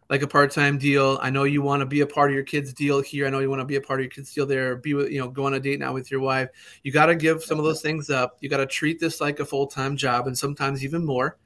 like 0.10 0.21
a 0.21 0.28
part-time 0.28 0.78
deal. 0.78 1.17
I 1.21 1.30
know 1.30 1.45
you 1.45 1.62
want 1.62 1.82
to 1.82 1.86
be 1.86 2.02
a 2.02 2.08
part 2.08 2.30
of 2.30 2.36
your 2.36 2.43
kid's 2.43 2.74
deal 2.74 3.02
here. 3.02 3.26
I 3.26 3.30
know 3.30 3.39
you 3.39 3.50
want 3.50 3.62
to 3.62 3.65
be 3.65 3.76
a 3.76 3.82
part 3.82 4.00
of 4.00 4.04
your 4.04 4.12
kid's 4.12 4.34
deal 4.34 4.45
there. 4.45 4.76
Be 4.76 4.93
with, 4.93 5.12
you 5.12 5.19
know, 5.19 5.30
go 5.30 5.45
on 5.45 5.56
a 5.56 5.60
date 5.60 5.80
now 5.80 5.93
with 5.93 6.12
your 6.12 6.19
wife. 6.19 6.50
You 6.84 6.91
got 6.91 7.08
to 7.08 7.15
give 7.15 7.43
some 7.43 7.58
of 7.58 7.65
those 7.65 7.82
things 7.82 8.10
up. 8.10 8.38
You 8.39 8.50
got 8.50 8.58
to 8.58 8.67
treat 8.67 9.00
this 9.00 9.19
like 9.19 9.39
a 9.39 9.45
full-time 9.45 9.98
job 9.98 10.28
and 10.28 10.38
sometimes 10.38 10.84
even 10.84 11.04
more. 11.04 11.38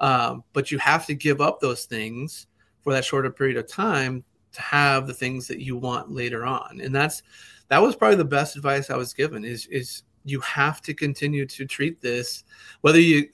Um, 0.00 0.44
but 0.52 0.70
you 0.70 0.78
have 0.78 1.06
to 1.06 1.14
give 1.14 1.40
up 1.40 1.60
those 1.60 1.84
things 1.84 2.46
for 2.82 2.92
that 2.92 3.04
shorter 3.04 3.30
period 3.30 3.56
of 3.56 3.66
time 3.66 4.24
to 4.52 4.62
have 4.62 5.06
the 5.06 5.14
things 5.14 5.46
that 5.48 5.60
you 5.60 5.76
want 5.76 6.10
later 6.10 6.46
on. 6.46 6.80
And 6.82 6.94
that's 6.94 7.22
that 7.68 7.82
was 7.82 7.96
probably 7.96 8.16
the 8.16 8.24
best 8.24 8.56
advice 8.56 8.90
I 8.90 8.96
was 8.96 9.12
given 9.12 9.44
is 9.44 9.66
is 9.66 10.04
you 10.28 10.40
have 10.40 10.80
to 10.80 10.92
continue 10.94 11.46
to 11.46 11.64
treat 11.66 12.00
this 12.00 12.44
whether 12.82 13.00
you 13.00 13.28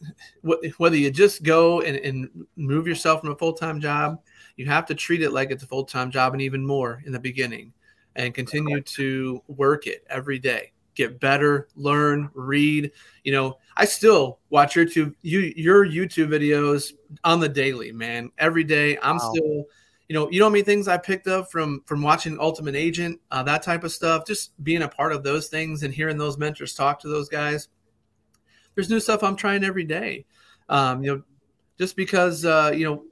whether 0.79 0.97
you 0.97 1.11
just 1.11 1.43
go 1.43 1.81
and, 1.81 1.97
and 1.97 2.47
move 2.57 2.87
yourself 2.87 3.21
from 3.21 3.31
a 3.31 3.37
full-time 3.37 3.81
job 3.81 4.21
you 4.57 4.67
have 4.67 4.87
to 4.87 4.95
treat 4.95 5.23
it 5.23 5.31
like 5.31 5.51
it's 5.51 5.63
a 5.63 5.67
full-time 5.67 6.11
job 6.11 6.33
and 6.33 6.43
even 6.43 6.65
more 6.65 7.03
in 7.07 7.13
the 7.13 7.19
beginning 7.19 7.73
and 8.17 8.35
continue 8.35 8.81
to 8.81 9.43
work 9.49 9.87
it 9.87 10.05
every 10.09 10.39
day. 10.39 10.73
Get 10.95 11.19
better 11.19 11.69
learn 11.75 12.31
read. 12.35 12.93
You 13.25 13.33
know 13.33 13.59
i 13.77 13.85
still 13.85 14.39
watch 14.51 14.77
youtube 14.77 15.13
you 15.23 15.53
your 15.57 15.85
youtube 15.85 16.29
videos 16.29 16.93
on 17.25 17.41
the 17.41 17.49
daily 17.49 17.91
man. 17.91 18.31
Every 18.39 18.63
day 18.63 18.97
i'm 19.03 19.17
wow. 19.17 19.33
still 19.33 19.65
you 20.15 20.21
know, 20.21 20.31
you 20.31 20.39
know 20.39 20.49
how 20.49 20.63
things 20.63 20.87
I 20.87 20.97
picked 20.97 21.27
up 21.27 21.51
from 21.51 21.83
from 21.87 22.01
watching 22.01 22.39
Ultimate 22.39 22.77
Agent, 22.77 23.21
uh, 23.33 23.43
that 23.43 23.65
type 23.65 23.83
of 23.83 23.91
stuff. 23.91 24.25
Just 24.25 24.53
being 24.63 24.83
a 24.83 24.89
part 24.89 25.13
of 25.13 25.25
those 25.25 25.49
things 25.49 25.83
and 25.83 25.93
hearing 25.93 26.19
those 26.19 26.39
mentors 26.39 26.73
talk 26.73 27.01
to 27.01 27.09
those 27.09 27.29
guys. 27.29 27.67
There's 28.77 28.89
new 28.89 29.01
stuff 29.01 29.25
I'm 29.25 29.35
trying 29.35 29.65
every 29.65 29.83
day. 29.83 30.25
Um, 30.69 31.03
you 31.03 31.17
know, 31.17 31.23
just 31.81 31.97
because 31.97 32.45
uh, 32.45 32.71
you 32.73 32.85
know, 32.85 33.03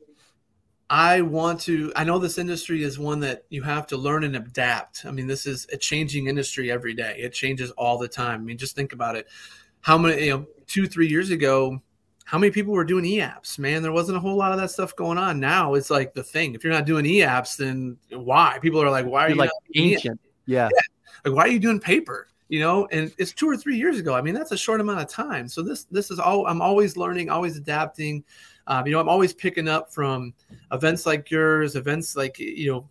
I 0.91 1.23
want 1.23 1.59
to. 1.63 1.93
I 1.97 2.05
know 2.05 2.21
this 2.21 2.39
industry 2.39 2.85
is 2.85 3.01
one 3.01 3.19
that 3.19 3.47
you 3.49 3.63
have 3.65 3.89
to 3.89 3.97
learn 3.97 4.23
and 4.23 4.37
adapt. 4.37 5.05
I 5.05 5.11
mean, 5.11 5.27
this 5.27 5.45
is 5.45 5.67
a 5.73 5.77
changing 5.77 6.29
industry 6.29 6.71
every 6.71 6.95
day. 6.95 7.17
It 7.19 7.33
changes 7.33 7.73
all 7.73 7.99
the 7.99 8.07
time. 8.07 8.43
I 8.43 8.45
mean, 8.45 8.59
just 8.59 8.77
think 8.77 8.93
about 8.93 9.17
it. 9.17 9.27
How 9.81 9.99
many, 9.99 10.27
you 10.27 10.31
know, 10.31 10.47
two, 10.69 10.87
three 10.87 11.09
years 11.09 11.31
ago, 11.31 11.83
how 12.25 12.39
many 12.39 12.51
people 12.51 12.73
were 12.73 12.85
doing 12.85 13.05
e-apps 13.05 13.59
man? 13.59 13.83
There 13.83 13.93
wasn't 13.93 14.17
a 14.17 14.21
whole 14.21 14.37
lot 14.37 14.53
of 14.53 14.59
that 14.59 14.71
stuff 14.71 14.95
going 14.97 15.19
on. 15.19 15.41
Now 15.41 15.75
it's 15.75 15.91
like 15.91 16.15
the 16.15 16.23
thing. 16.23 16.55
If 16.55 16.65
you're 16.65 16.73
not 16.73 16.87
doing 16.87 17.07
e-apps 17.07 17.57
then 17.57 17.97
why? 18.11 18.59
People 18.61 18.83
are 18.83 18.91
like 18.91 19.07
why 19.07 19.25
are 19.25 19.29
you're 19.29 19.37
you 19.37 19.41
like 19.41 19.51
ancient. 19.75 20.21
Yeah. 20.47 20.69
yeah. 20.73 20.81
like 21.25 21.35
why 21.37 21.43
are 21.43 21.49
you 21.49 21.59
doing 21.59 21.81
paper? 21.81 22.29
You 22.49 22.61
know? 22.61 22.87
And 22.93 23.13
it's 23.19 23.33
two 23.33 23.49
or 23.49 23.57
three 23.57 23.77
years 23.77 23.99
ago. 23.99 24.15
I 24.15 24.23
mean 24.23 24.35
that's 24.35 24.53
a 24.53 24.59
short 24.59 24.81
amount 24.81 25.01
of 25.01 25.09
time. 25.09 25.49
So 25.49 25.63
this 25.63 25.85
this 25.85 26.11
is 26.11 26.19
all 26.19 26.47
i'm 26.47 26.63
always 26.63 26.97
learning 26.97 27.31
always 27.31 27.57
adapting. 27.57 28.25
Um, 28.69 28.87
you 28.87 28.93
know 28.93 29.01
i'm 29.01 29.09
always 29.09 29.33
picking 29.33 29.67
up 29.67 29.93
from 29.93 30.35
events 30.71 31.05
like 31.05 31.33
yours 31.33 31.75
events 31.75 32.15
like 32.15 32.39
you 32.39 32.71
know 32.71 32.89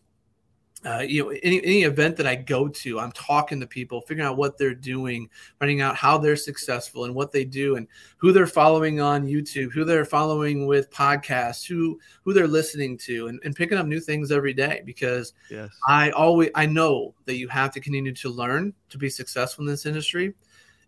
uh, 0.86 1.00
you 1.00 1.24
know 1.24 1.30
any, 1.44 1.64
any 1.64 1.84
event 1.84 2.16
that 2.18 2.26
i 2.26 2.36
go 2.36 2.68
to 2.68 3.00
i'm 3.00 3.12
talking 3.12 3.60
to 3.60 3.68
people 3.68 4.02
figuring 4.02 4.28
out 4.28 4.38
what 4.38 4.58
they're 4.58 4.74
doing 4.74 5.30
finding 5.60 5.82
out 5.82 5.96
how 5.96 6.18
they're 6.18 6.36
successful 6.36 7.06
and 7.06 7.14
what 7.14 7.32
they 7.32 7.46
do 7.46 7.76
and 7.76 7.88
who 8.18 8.32
they're 8.32 8.48
following 8.48 9.00
on 9.00 9.28
youtube 9.28 9.72
who 9.72 9.84
they're 9.84 10.06
following 10.06 10.66
with 10.66 10.90
podcasts 10.90 11.66
who 11.66 12.00
who 12.24 12.34
they're 12.34 12.48
listening 12.48 12.98
to 12.98 13.28
and, 13.28 13.40
and 13.44 13.56
picking 13.56 13.78
up 13.78 13.86
new 13.86 14.00
things 14.00 14.32
every 14.32 14.54
day 14.54 14.82
because 14.86 15.34
yes. 15.50 15.70
i 15.88 16.10
always 16.12 16.50
i 16.56 16.66
know 16.66 17.14
that 17.26 17.36
you 17.36 17.48
have 17.48 17.72
to 17.72 17.80
continue 17.80 18.14
to 18.14 18.30
learn 18.30 18.74
to 18.90 18.98
be 18.98 19.10
successful 19.10 19.64
in 19.64 19.70
this 19.70 19.86
industry 19.86 20.34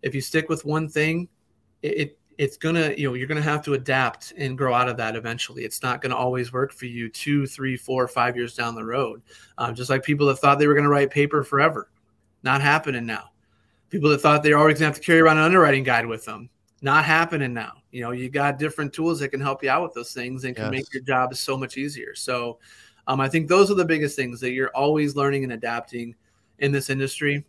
if 0.02 0.14
you 0.14 0.20
stick 0.20 0.48
with 0.48 0.64
one 0.64 0.88
thing 0.88 1.28
it, 1.82 1.98
it 1.98 2.18
it's 2.38 2.56
gonna 2.56 2.94
you 2.96 3.08
know 3.08 3.14
you're 3.14 3.26
gonna 3.26 3.42
have 3.42 3.64
to 3.64 3.74
adapt 3.74 4.32
and 4.36 4.56
grow 4.56 4.74
out 4.74 4.88
of 4.88 4.96
that 4.96 5.16
eventually. 5.16 5.64
It's 5.64 5.82
not 5.82 6.00
gonna 6.00 6.16
always 6.16 6.52
work 6.52 6.72
for 6.72 6.86
you 6.86 7.08
two 7.08 7.46
three 7.46 7.76
four 7.76 8.06
five 8.08 8.36
years 8.36 8.54
down 8.54 8.74
the 8.74 8.84
road. 8.84 9.22
Um, 9.58 9.74
just 9.74 9.90
like 9.90 10.02
people 10.02 10.26
that 10.28 10.36
thought 10.36 10.58
they 10.58 10.66
were 10.66 10.74
gonna 10.74 10.88
write 10.88 11.10
paper 11.10 11.42
forever. 11.42 11.90
Not 12.42 12.60
happening 12.60 13.06
now. 13.06 13.30
People 13.90 14.10
that 14.10 14.20
thought 14.20 14.42
they 14.42 14.52
were 14.52 14.58
always 14.58 14.78
gonna 14.78 14.86
have 14.86 14.96
to 14.96 15.00
carry 15.00 15.20
around 15.20 15.38
an 15.38 15.44
underwriting 15.44 15.84
guide 15.84 16.06
with 16.06 16.24
them. 16.24 16.50
Not 16.82 17.04
happening 17.04 17.54
now. 17.54 17.72
You 17.90 18.02
know 18.02 18.10
you 18.10 18.28
got 18.28 18.58
different 18.58 18.92
tools 18.92 19.20
that 19.20 19.28
can 19.28 19.40
help 19.40 19.62
you 19.62 19.70
out 19.70 19.82
with 19.82 19.94
those 19.94 20.12
things 20.12 20.44
and 20.44 20.54
can 20.54 20.66
yes. 20.66 20.72
make 20.72 20.94
your 20.94 21.02
job 21.02 21.34
so 21.34 21.56
much 21.56 21.76
easier. 21.76 22.14
So 22.14 22.58
um, 23.06 23.20
i 23.20 23.28
think 23.28 23.48
those 23.48 23.70
are 23.70 23.74
the 23.74 23.84
biggest 23.84 24.16
things 24.16 24.40
that 24.40 24.52
you're 24.52 24.70
always 24.70 25.16
learning 25.16 25.44
and 25.44 25.52
adapting 25.52 26.14
in 26.60 26.72
this 26.72 26.90
industry 26.90 27.44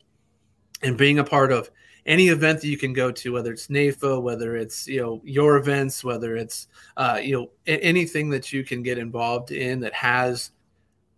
and 0.82 0.98
being 0.98 1.20
a 1.20 1.24
part 1.24 1.52
of 1.52 1.70
any 2.06 2.28
event 2.28 2.62
that 2.62 2.68
you 2.68 2.78
can 2.78 2.94
go 2.94 3.12
to, 3.12 3.34
whether 3.34 3.52
it's 3.52 3.68
NAIFA, 3.68 4.22
whether 4.22 4.56
it's 4.56 4.88
you 4.88 5.02
know 5.02 5.22
your 5.24 5.58
events, 5.58 6.04
whether 6.04 6.36
it's 6.36 6.68
uh, 6.98 7.20
you 7.22 7.34
know 7.34 7.52
anything 7.66 8.30
that 8.30 8.54
you 8.54 8.64
can 8.64 8.84
get 8.84 8.98
involved 8.98 9.52
in 9.52 9.80
that 9.80 9.94
has 9.94 10.52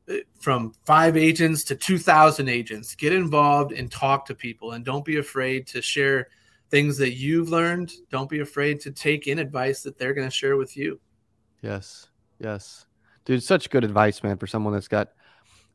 uh, 0.09 0.15
from 0.39 0.73
five 0.85 1.17
agents 1.17 1.63
to 1.65 1.75
2000 1.75 2.47
agents 2.47 2.95
get 2.95 3.13
involved 3.13 3.73
and 3.73 3.91
talk 3.91 4.25
to 4.25 4.35
people 4.35 4.73
and 4.73 4.85
don't 4.85 5.03
be 5.05 5.17
afraid 5.17 5.67
to 5.67 5.81
share 5.81 6.29
things 6.69 6.97
that 6.97 7.13
you've 7.13 7.49
learned. 7.49 7.93
Don't 8.09 8.29
be 8.29 8.39
afraid 8.39 8.79
to 8.81 8.91
take 8.91 9.27
in 9.27 9.39
advice 9.39 9.83
that 9.83 9.97
they're 9.97 10.13
going 10.13 10.27
to 10.27 10.35
share 10.35 10.57
with 10.57 10.77
you. 10.77 10.99
Yes 11.61 12.07
yes. 12.39 12.85
Dude 13.25 13.43
such 13.43 13.69
good 13.69 13.83
advice 13.83 14.23
man 14.23 14.37
for 14.37 14.47
someone 14.47 14.73
that's 14.73 14.87
got 14.87 15.09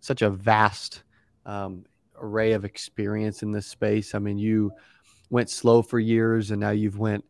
such 0.01 0.23
a 0.23 0.31
vast 0.31 1.03
um, 1.47 1.85
array 2.17 2.53
of 2.53 2.65
experience 2.65 3.43
in 3.43 3.53
this 3.53 3.67
space. 3.67 4.15
I 4.15 4.19
mean 4.19 4.39
you 4.39 4.73
went 5.33 5.49
slow 5.49 5.81
for 5.81 5.99
years 5.99 6.51
and 6.51 6.61
now 6.61 6.71
you've 6.71 6.99
went 6.99 7.25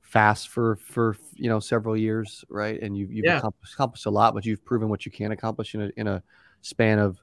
fast 0.00 0.48
for 0.48 0.76
for 0.76 1.16
you 1.34 1.48
know 1.48 1.60
several 1.60 1.96
years 1.96 2.44
right 2.50 2.82
and 2.82 2.98
you've, 2.98 3.12
you've 3.12 3.24
yeah. 3.24 3.38
accomplished, 3.38 3.74
accomplished, 3.74 4.06
a 4.06 4.10
lot 4.10 4.34
but 4.34 4.44
you've 4.44 4.64
proven 4.64 4.88
what 4.88 5.06
you 5.06 5.12
can 5.12 5.30
accomplish 5.30 5.76
in 5.76 5.82
a, 5.82 5.90
in 5.96 6.08
a 6.08 6.22
span 6.62 6.98
of 6.98 7.22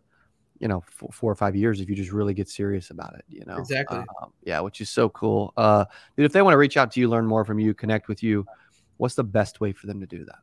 you 0.61 0.69
know 0.69 0.81
four, 0.87 1.09
four, 1.11 1.31
or 1.31 1.35
five 1.35 1.55
years 1.55 1.81
if 1.81 1.89
you 1.89 1.95
just 1.95 2.11
really 2.11 2.33
get 2.33 2.47
serious 2.47 2.91
about 2.91 3.15
it. 3.15 3.25
You 3.27 3.43
know, 3.45 3.57
exactly. 3.57 3.97
Uh, 3.97 4.27
yeah, 4.43 4.61
which 4.61 4.79
is 4.79 4.89
so 4.89 5.09
cool. 5.09 5.51
Uh, 5.57 5.83
dude, 6.15 6.25
if 6.25 6.31
they 6.31 6.43
want 6.43 6.53
to 6.53 6.59
reach 6.59 6.77
out 6.77 6.91
to 6.91 6.99
you, 6.99 7.09
learn 7.09 7.25
more 7.25 7.43
from 7.43 7.57
you, 7.59 7.73
connect 7.73 8.07
with 8.07 8.21
you, 8.23 8.45
what's 8.97 9.15
the 9.15 9.23
best 9.23 9.59
way 9.59 9.71
for 9.73 9.87
them 9.87 9.99
to 9.99 10.05
do 10.05 10.23
that? 10.25 10.37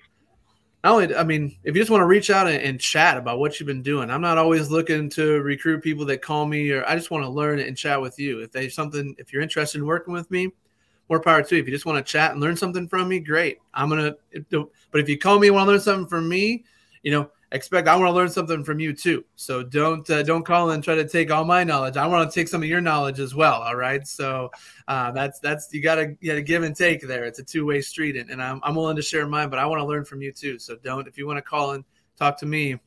not 0.83 0.95
only 0.95 1.15
I 1.15 1.23
mean, 1.23 1.55
if 1.63 1.77
you 1.77 1.83
just 1.83 1.91
want 1.91 2.01
to 2.01 2.07
reach 2.07 2.31
out 2.31 2.49
and, 2.49 2.63
and, 2.63 2.81
chat 2.81 3.19
about 3.19 3.41
what 3.41 3.61
you've 3.61 3.67
been 3.67 3.83
doing, 3.83 4.11
I'm 4.11 4.23
not 4.23 4.39
always 4.39 4.71
looking 4.71 5.11
to 5.11 5.43
recruit 5.43 5.83
people 5.83 6.07
that 6.07 6.23
call 6.23 6.47
me 6.47 6.71
or 6.71 6.83
I 6.89 6.97
just 6.97 7.11
want 7.11 7.25
to 7.25 7.31
learn 7.31 7.59
and 7.59 7.77
chat 7.77 8.01
with 8.01 8.19
you. 8.19 8.41
If 8.41 8.53
there's 8.53 8.75
something 8.75 9.15
if 9.19 9.35
you're 9.35 9.43
interested 9.43 9.81
in 9.81 9.87
working 9.87 10.15
with 10.15 10.31
me, 10.31 10.51
more 11.11 11.21
power 11.21 11.43
to 11.43 11.57
you. 11.57 11.61
If 11.61 11.67
you 11.69 11.75
just 11.75 11.85
want 11.85 12.05
to 12.05 12.11
chat 12.11 12.31
and 12.31 12.41
learn 12.41 12.57
something 12.57 12.89
from 12.89 13.09
me, 13.09 13.19
great. 13.19 13.59
I'm 13.75 13.89
gonna. 13.89 14.15
But 14.51 15.01
if 15.01 15.09
you 15.09 15.19
call 15.19 15.39
me 15.39 15.49
and 15.49 15.57
want 15.57 15.67
to 15.67 15.73
learn 15.73 15.81
something 15.81 16.07
from 16.07 16.29
me, 16.29 16.65
you 17.03 17.11
know, 17.11 17.31
expect 17.53 17.89
I 17.89 17.97
want 17.97 18.09
to 18.09 18.13
learn 18.13 18.29
something 18.29 18.63
from 18.63 18.79
you 18.79 18.93
too. 18.93 19.25
So 19.35 19.65
don't 19.65 20.09
uh, 20.09 20.23
don't 20.23 20.45
call 20.45 20.71
and 20.71 20.83
try 20.83 20.95
to 20.95 21.07
take 21.07 21.33
all 21.33 21.45
my 21.45 21.65
knowledge. 21.65 21.97
I 21.97 22.07
want 22.07 22.31
to 22.31 22.35
take 22.35 22.47
some 22.47 22.63
of 22.63 22.69
your 22.69 22.81
knowledge 22.81 23.19
as 23.19 23.35
well. 23.35 23.61
All 23.61 23.75
right. 23.75 24.07
So 24.07 24.51
uh, 24.87 25.11
that's 25.11 25.41
that's 25.41 25.73
you 25.75 25.83
gotta 25.83 26.17
you 26.21 26.31
gotta 26.31 26.43
give 26.43 26.63
and 26.63 26.77
take 26.77 27.03
there. 27.03 27.25
It's 27.25 27.41
a 27.41 27.45
two 27.45 27.67
way 27.67 27.81
street, 27.81 28.17
and, 28.17 28.31
and 28.31 28.41
I'm 28.41 28.61
I'm 28.63 28.77
willing 28.77 28.97
to 28.97 29.03
share 29.03 29.27
mine, 29.27 29.51
but 29.51 29.59
I 29.59 29.67
want 29.67 29.81
to 29.81 29.87
learn 29.87 30.05
from 30.05 30.23
you 30.23 30.33
too. 30.33 30.59
So 30.59 30.77
don't 30.77 31.09
if 31.09 31.19
you 31.19 31.27
want 31.27 31.39
to 31.39 31.43
call 31.43 31.73
and 31.73 31.85
talk 32.17 32.39
to 32.39 32.47
me, 32.47 32.79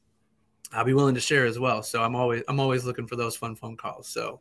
I'll 0.72 0.86
be 0.86 0.94
willing 0.94 1.16
to 1.16 1.22
share 1.22 1.46
as 1.46 1.60
well. 1.60 1.84
So 1.84 2.02
I'm 2.02 2.16
always 2.16 2.44
I'm 2.48 2.62
always 2.62 2.86
looking 2.86 3.06
for 3.08 3.18
those 3.18 3.36
fun 3.36 3.56
phone 3.56 3.76
calls. 3.76 4.08
So. 4.08 4.40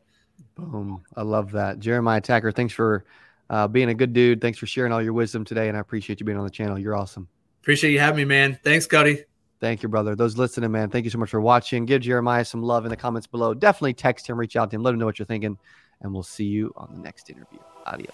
Boom. 0.55 1.03
I 1.15 1.21
love 1.21 1.51
that. 1.51 1.79
Jeremiah 1.79 2.19
Tacker, 2.19 2.51
thanks 2.51 2.73
for 2.73 3.05
uh, 3.49 3.67
being 3.67 3.89
a 3.89 3.93
good 3.93 4.13
dude. 4.13 4.41
Thanks 4.41 4.57
for 4.57 4.65
sharing 4.65 4.91
all 4.91 5.01
your 5.01 5.13
wisdom 5.13 5.43
today, 5.45 5.67
and 5.67 5.77
I 5.77 5.79
appreciate 5.79 6.19
you 6.19 6.25
being 6.25 6.37
on 6.37 6.43
the 6.43 6.51
channel. 6.51 6.77
You're 6.79 6.95
awesome. 6.95 7.27
Appreciate 7.61 7.91
you 7.91 7.99
having 7.99 8.17
me, 8.17 8.25
man. 8.25 8.59
Thanks, 8.63 8.85
Cody. 8.85 9.23
Thank 9.59 9.81
you, 9.81 9.87
brother. 9.89 10.15
Those 10.15 10.37
listening, 10.37 10.71
man, 10.71 10.89
thank 10.89 11.05
you 11.05 11.11
so 11.11 11.17
much 11.17 11.29
for 11.29 11.39
watching. 11.39 11.85
Give 11.85 12.01
Jeremiah 12.01 12.43
some 12.43 12.61
love 12.61 12.83
in 12.85 12.89
the 12.89 12.97
comments 12.97 13.27
below. 13.27 13.53
Definitely 13.53 13.93
text 13.93 14.27
him, 14.27 14.37
reach 14.37 14.57
out 14.57 14.69
to 14.71 14.75
him, 14.75 14.83
let 14.83 14.93
him 14.93 14.99
know 14.99 15.05
what 15.05 15.17
you're 15.17 15.25
thinking, 15.25 15.57
and 16.01 16.13
we'll 16.13 16.23
see 16.23 16.43
you 16.43 16.73
on 16.75 16.89
the 16.91 16.99
next 16.99 17.29
interview. 17.29 17.59
Adios. 17.85 18.13